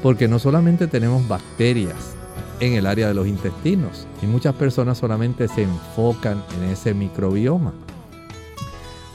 [0.04, 2.14] Porque no solamente tenemos bacterias
[2.60, 7.85] en el área de los intestinos y muchas personas solamente se enfocan en ese microbioma.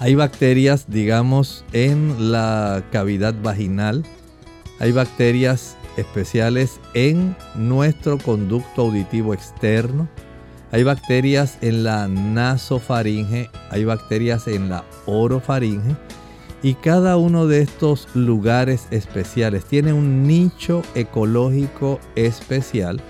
[0.02, 4.02] Hay bacterias, digamos, en la cavidad vaginal.
[4.78, 10.08] Hay bacterias especiales en nuestro conducto auditivo externo.
[10.72, 13.50] Hay bacterias en la nasofaringe.
[13.68, 15.94] Hay bacterias en la orofaringe.
[16.62, 23.02] Y cada uno de estos lugares especiales tiene un nicho ecológico especial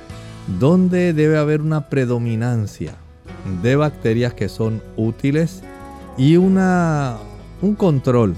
[0.58, 2.96] donde debe haber una predominancia
[3.62, 5.62] de bacterias que son útiles
[6.20, 7.16] y una,
[7.62, 8.36] un control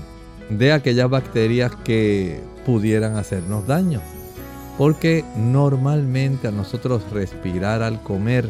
[0.49, 4.01] de aquellas bacterias que pudieran hacernos daño.
[4.79, 8.49] Porque normalmente a nosotros respirar al comer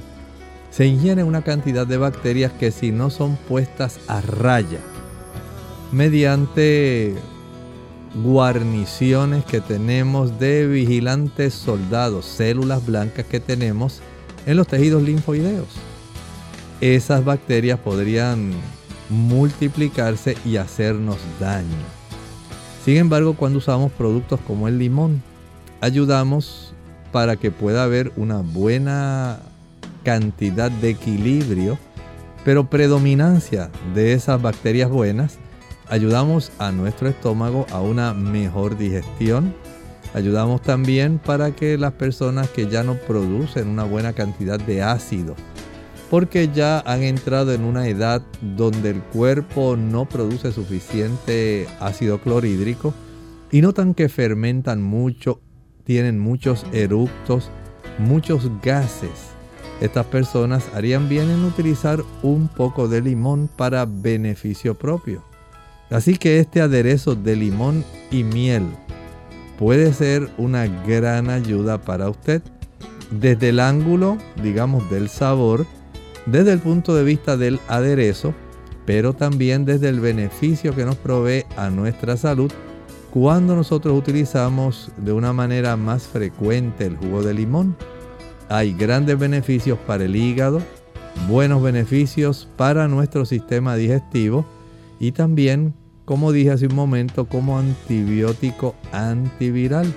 [0.70, 4.80] se ingiere una cantidad de bacterias que si no son puestas a raya
[5.92, 7.14] mediante
[8.14, 14.02] guarniciones que tenemos de vigilantes soldados, células blancas que tenemos
[14.44, 15.68] en los tejidos linfoideos.
[16.82, 18.52] Esas bacterias podrían
[19.12, 21.68] multiplicarse y hacernos daño.
[22.84, 25.22] Sin embargo, cuando usamos productos como el limón,
[25.80, 26.74] ayudamos
[27.12, 29.38] para que pueda haber una buena
[30.02, 31.78] cantidad de equilibrio,
[32.44, 35.38] pero predominancia de esas bacterias buenas
[35.88, 39.54] ayudamos a nuestro estómago a una mejor digestión.
[40.14, 45.36] Ayudamos también para que las personas que ya no producen una buena cantidad de ácido,
[46.12, 52.92] porque ya han entrado en una edad donde el cuerpo no produce suficiente ácido clorhídrico
[53.50, 55.40] y notan que fermentan mucho,
[55.84, 57.50] tienen muchos eructos,
[57.98, 59.30] muchos gases.
[59.80, 65.24] Estas personas harían bien en utilizar un poco de limón para beneficio propio.
[65.88, 68.64] Así que este aderezo de limón y miel
[69.58, 72.42] puede ser una gran ayuda para usted
[73.10, 75.64] desde el ángulo, digamos, del sabor,
[76.26, 78.34] desde el punto de vista del aderezo,
[78.86, 82.50] pero también desde el beneficio que nos provee a nuestra salud
[83.12, 87.76] cuando nosotros utilizamos de una manera más frecuente el jugo de limón.
[88.48, 90.62] Hay grandes beneficios para el hígado,
[91.28, 94.46] buenos beneficios para nuestro sistema digestivo
[94.98, 99.92] y también como dije hace un momento, como antibiótico antiviral.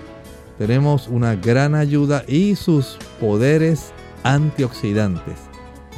[0.58, 3.92] Tenemos una gran ayuda y sus poderes
[4.24, 5.55] antioxidantes.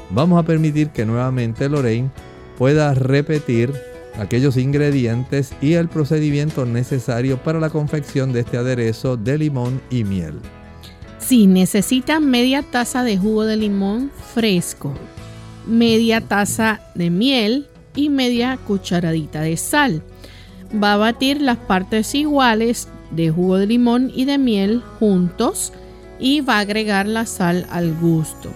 [0.09, 2.09] Vamos a permitir que nuevamente Lorraine
[2.57, 3.73] pueda repetir
[4.19, 10.03] aquellos ingredientes y el procedimiento necesario para la confección de este aderezo de limón y
[10.03, 10.39] miel.
[11.19, 14.93] Si necesita media taza de jugo de limón fresco,
[15.67, 20.01] media taza de miel, y media cucharadita de sal.
[20.81, 25.73] Va a batir las partes iguales de jugo de limón y de miel juntos
[26.19, 28.49] y va a agregar la sal al gusto.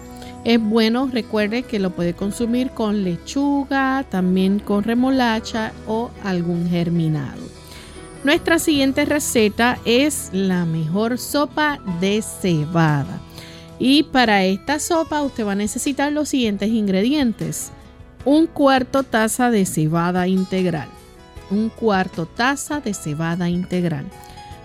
[0.43, 7.41] Es bueno, recuerde que lo puede consumir con lechuga, también con remolacha o algún germinado.
[8.23, 13.19] Nuestra siguiente receta es la mejor sopa de cebada.
[13.77, 17.71] Y para esta sopa usted va a necesitar los siguientes ingredientes.
[18.25, 20.87] Un cuarto taza de cebada integral.
[21.49, 24.05] Un cuarto taza de cebada integral.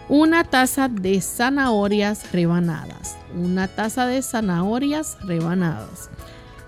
[0.08, 3.16] Una taza de zanahorias rebanadas.
[3.34, 6.10] Una taza de zanahorias rebanadas.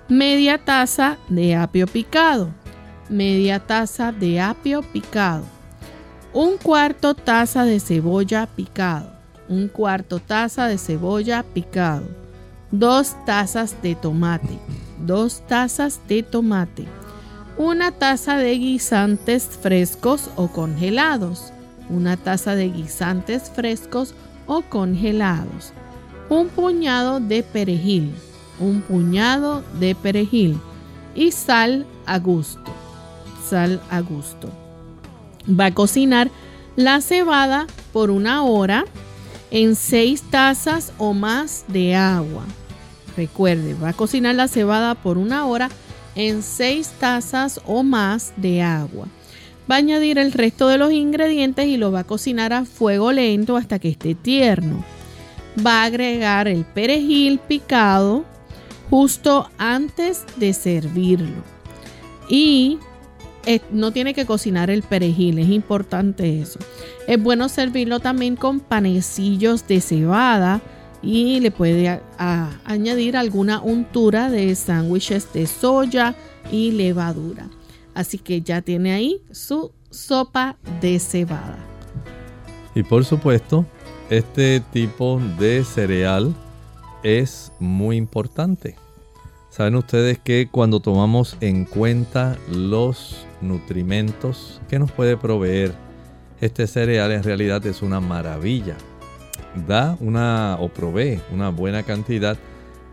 [0.09, 2.51] Media taza de apio picado.
[3.09, 5.45] Media taza de apio picado.
[6.33, 9.13] Un cuarto taza de cebolla picado.
[9.49, 12.07] Un cuarto taza de cebolla picado
[12.71, 14.59] 2 tazas de tomate,
[15.07, 16.87] 2 tazas de tomate,
[17.57, 21.53] una taza de guisantes frescos o congelados,
[21.91, 24.15] una taza de guisantes frescos
[24.47, 25.73] o congelados,
[26.29, 28.15] un puñado de perejil,
[28.61, 30.59] un puñado de perejil
[31.15, 32.73] y sal a gusto,
[33.49, 34.49] sal a gusto.
[35.49, 36.31] Va a cocinar
[36.77, 38.85] la cebada por una hora
[39.51, 42.45] en 6 tazas o más de agua.
[43.17, 45.71] Recuerde, va a cocinar la cebada por una hora
[46.15, 49.09] en 6 tazas o más de agua.
[49.71, 53.13] Va a añadir el resto de los ingredientes y lo va a cocinar a fuego
[53.13, 54.85] lento hasta que esté tierno.
[55.65, 58.25] Va a agregar el perejil picado
[58.91, 61.43] justo antes de servirlo.
[62.29, 62.79] Y
[63.47, 66.59] eh, no tiene que cocinar el perejil, es importante eso.
[67.07, 70.61] Es bueno servirlo también con panecillos de cebada
[71.03, 72.01] y le puede
[72.65, 76.15] añadir alguna untura de sándwiches de soya
[76.51, 77.49] y levadura.
[77.99, 81.59] Así que ya tiene ahí su sopa de cebada.
[82.77, 83.67] Y por supuesto,
[84.09, 86.33] este tipo de cereal
[87.03, 88.77] es muy importante.
[89.51, 95.75] Saben ustedes que cuando tomamos en cuenta los nutrimentos que nos puede proveer
[96.41, 98.77] este cereal en realidad es una maravilla
[99.67, 102.37] da una o provee una buena cantidad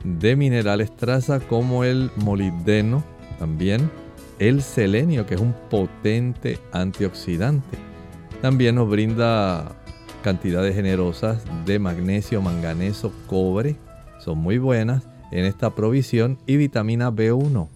[0.03, 3.03] de minerales traza como el molibdeno,
[3.37, 3.91] también
[4.39, 7.77] el selenio, que es un potente antioxidante.
[8.41, 9.71] También nos brinda
[10.23, 13.77] cantidades generosas de magnesio, manganeso, cobre,
[14.19, 17.67] son muy buenas en esta provisión y vitamina B1,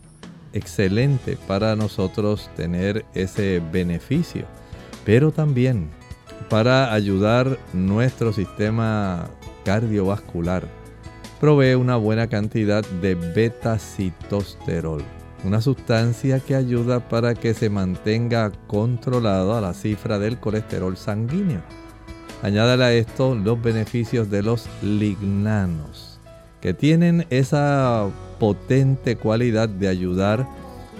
[0.53, 4.45] excelente para nosotros tener ese beneficio.
[5.05, 5.89] Pero también
[6.49, 9.29] para ayudar nuestro sistema
[9.63, 10.63] cardiovascular.
[11.39, 15.03] Provee una buena cantidad de beta-citosterol,
[15.43, 21.61] una sustancia que ayuda para que se mantenga controlada la cifra del colesterol sanguíneo.
[22.41, 26.19] Añádale a esto los beneficios de los lignanos,
[26.61, 28.07] que tienen esa
[28.39, 30.47] potente cualidad de ayudar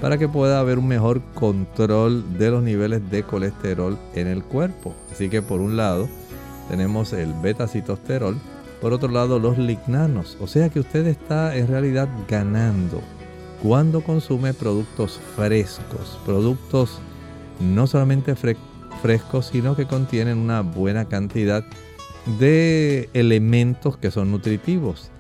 [0.02, 4.94] para que pueda haber un mejor control de los niveles de colesterol en el cuerpo.
[5.12, 6.08] Así que por un lado
[6.70, 8.38] tenemos el beta-citosterol,
[8.82, 10.38] por otro lado los lignanos.
[10.40, 13.02] O sea que usted está en realidad ganando
[13.62, 17.00] cuando consume productos frescos, productos
[17.60, 18.36] no solamente
[19.02, 21.64] frescos, sino que contienen una buena cantidad
[22.40, 25.12] de elementos que son nutritivos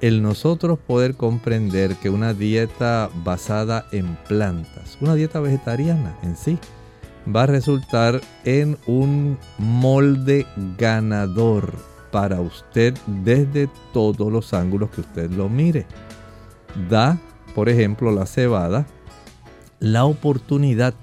[0.00, 6.58] el nosotros poder comprender que una dieta basada en plantas, una dieta vegetariana en sí,
[7.34, 10.46] va a resultar en un molde
[10.78, 11.72] ganador
[12.10, 15.84] para usted desde todos los ángulos que usted lo mire.
[16.88, 17.18] Da,
[17.58, 18.86] por ejemplo, la cebada,
[19.80, 20.94] la oportunidad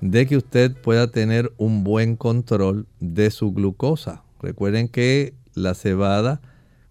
[0.00, 4.24] de que usted pueda tener un buen control de su glucosa.
[4.40, 6.40] Recuerden que la cebada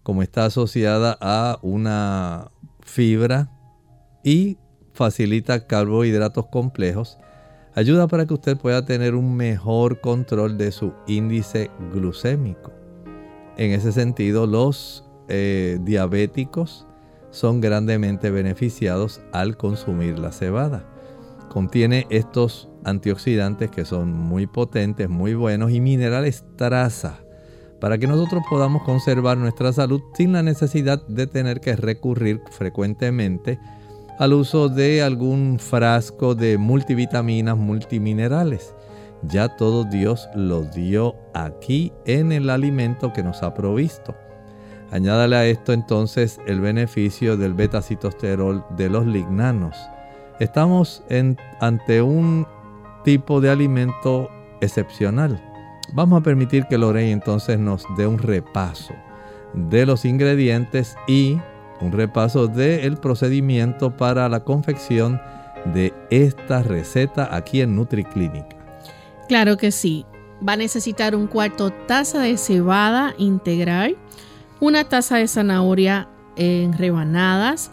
[0.02, 2.50] como está asociada a una
[2.80, 3.50] fibra
[4.24, 4.56] y
[4.94, 7.18] facilita carbohidratos complejos,
[7.74, 12.72] ayuda para que usted pueda tener un mejor control de su índice glucémico.
[13.58, 16.86] En ese sentido, los eh, diabéticos
[17.30, 20.84] son grandemente beneficiados al consumir la cebada.
[21.48, 27.20] Contiene estos antioxidantes que son muy potentes, muy buenos y minerales traza
[27.80, 33.58] para que nosotros podamos conservar nuestra salud sin la necesidad de tener que recurrir frecuentemente
[34.18, 38.74] al uso de algún frasco de multivitaminas, multiminerales.
[39.22, 44.14] Ya todo Dios lo dio aquí en el alimento que nos ha provisto.
[44.90, 49.76] Añádale a esto entonces el beneficio del beta-citosterol de los lignanos.
[50.40, 51.04] Estamos
[51.60, 52.46] ante un
[53.04, 54.30] tipo de alimento
[54.60, 55.40] excepcional
[55.92, 58.94] Vamos a permitir que Lorey entonces nos dé un repaso
[59.54, 61.38] de los ingredientes y
[61.80, 65.20] un repaso del procedimiento para la confección
[65.74, 68.56] de esta receta aquí en NutriClinic.
[69.28, 70.06] Claro que sí.
[70.46, 73.96] Va a necesitar un cuarto taza de cebada integral,
[74.60, 77.70] una taza de zanahoria en rebanadas,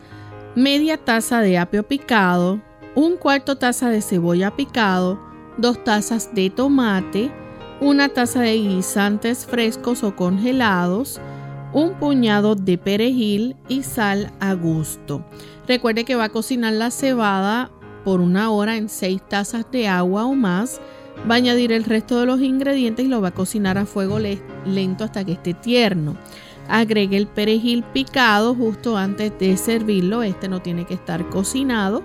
[0.55, 2.61] media taza de apio picado,
[2.95, 5.19] un cuarto taza de cebolla picado,
[5.57, 7.31] dos tazas de tomate,
[7.81, 11.21] una taza de guisantes frescos o congelados,
[11.73, 15.25] un puñado de perejil y sal a gusto.
[15.67, 17.69] Recuerde que va a cocinar la cebada
[18.03, 20.79] por una hora en 6 tazas de agua o más.
[21.29, 24.17] Va a añadir el resto de los ingredientes y lo va a cocinar a fuego
[24.65, 26.15] lento hasta que esté tierno.
[26.69, 30.23] Agregue el perejil picado justo antes de servirlo.
[30.23, 32.03] Este no tiene que estar cocinado.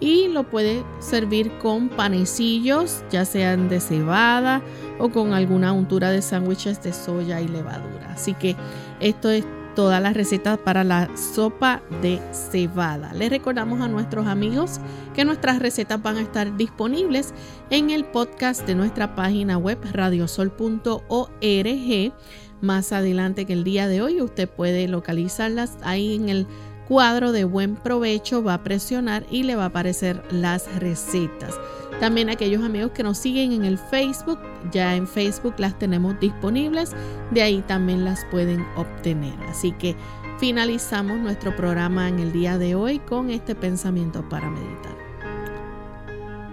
[0.00, 4.62] Y lo puede servir con panecillos, ya sean de cebada
[4.98, 8.14] o con alguna untura de sándwiches de soya y levadura.
[8.14, 8.56] Así que
[8.98, 9.44] esto es
[9.74, 13.12] todas las recetas para la sopa de cebada.
[13.14, 14.80] Les recordamos a nuestros amigos
[15.14, 17.32] que nuestras recetas van a estar disponibles
[17.70, 22.12] en el podcast de nuestra página web radiosol.org.
[22.60, 26.46] Más adelante que el día de hoy usted puede localizarlas ahí en el
[26.86, 31.54] cuadro de buen provecho, va a presionar y le va a aparecer las recetas.
[32.00, 34.38] También aquellos amigos que nos siguen en el Facebook,
[34.72, 36.92] ya en Facebook las tenemos disponibles,
[37.30, 39.34] de ahí también las pueden obtener.
[39.48, 39.94] Así que
[40.38, 44.96] finalizamos nuestro programa en el día de hoy con este pensamiento para meditar.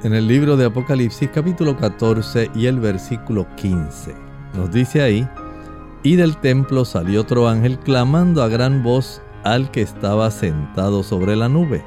[0.03, 4.13] En el libro de Apocalipsis capítulo 14 y el versículo 15
[4.53, 5.27] nos dice ahí,
[6.07, 11.35] y del templo salió otro ángel clamando a gran voz al que estaba sentado sobre
[11.35, 11.83] la nube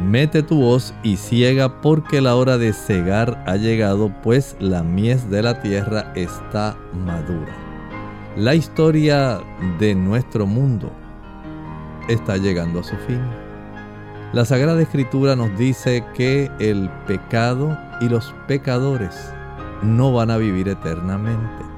[0.00, 5.28] Mete tu voz y ciega porque la hora de cegar ha llegado, pues la mies
[5.28, 7.54] de la tierra está madura.
[8.34, 9.40] La historia
[9.78, 10.90] de nuestro mundo
[12.08, 13.20] está llegando a su fin.
[14.32, 19.14] La Sagrada Escritura nos dice que el pecado y los pecadores
[19.82, 21.69] no van a vivir eternamente.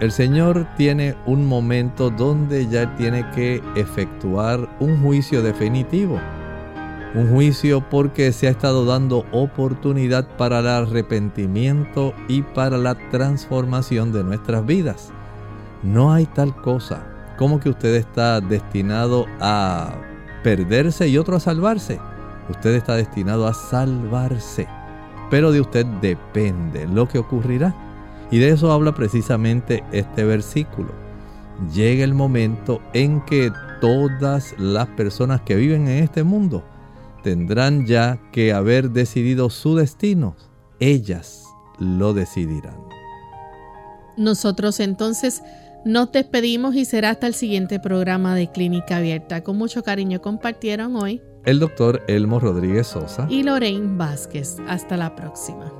[0.00, 6.18] El Señor tiene un momento donde ya tiene que efectuar un juicio definitivo
[7.14, 14.12] un juicio porque se ha estado dando oportunidad para el arrepentimiento y para la transformación
[14.12, 15.12] de nuestras vidas.
[15.82, 19.92] No hay tal cosa como que usted está destinado a
[20.44, 21.98] perderse y otro a salvarse.
[22.48, 24.68] Usted está destinado a salvarse.
[25.30, 27.74] Pero de usted depende lo que ocurrirá.
[28.30, 30.92] Y de eso habla precisamente este versículo.
[31.74, 36.64] Llega el momento en que todas las personas que viven en este mundo
[37.22, 40.36] tendrán ya que haber decidido su destino.
[40.78, 41.44] Ellas
[41.78, 42.76] lo decidirán.
[44.16, 45.42] Nosotros entonces
[45.84, 49.42] nos despedimos y será hasta el siguiente programa de Clínica Abierta.
[49.42, 54.58] Con mucho cariño compartieron hoy el doctor Elmo Rodríguez Sosa y Lorraine Vázquez.
[54.68, 55.79] Hasta la próxima.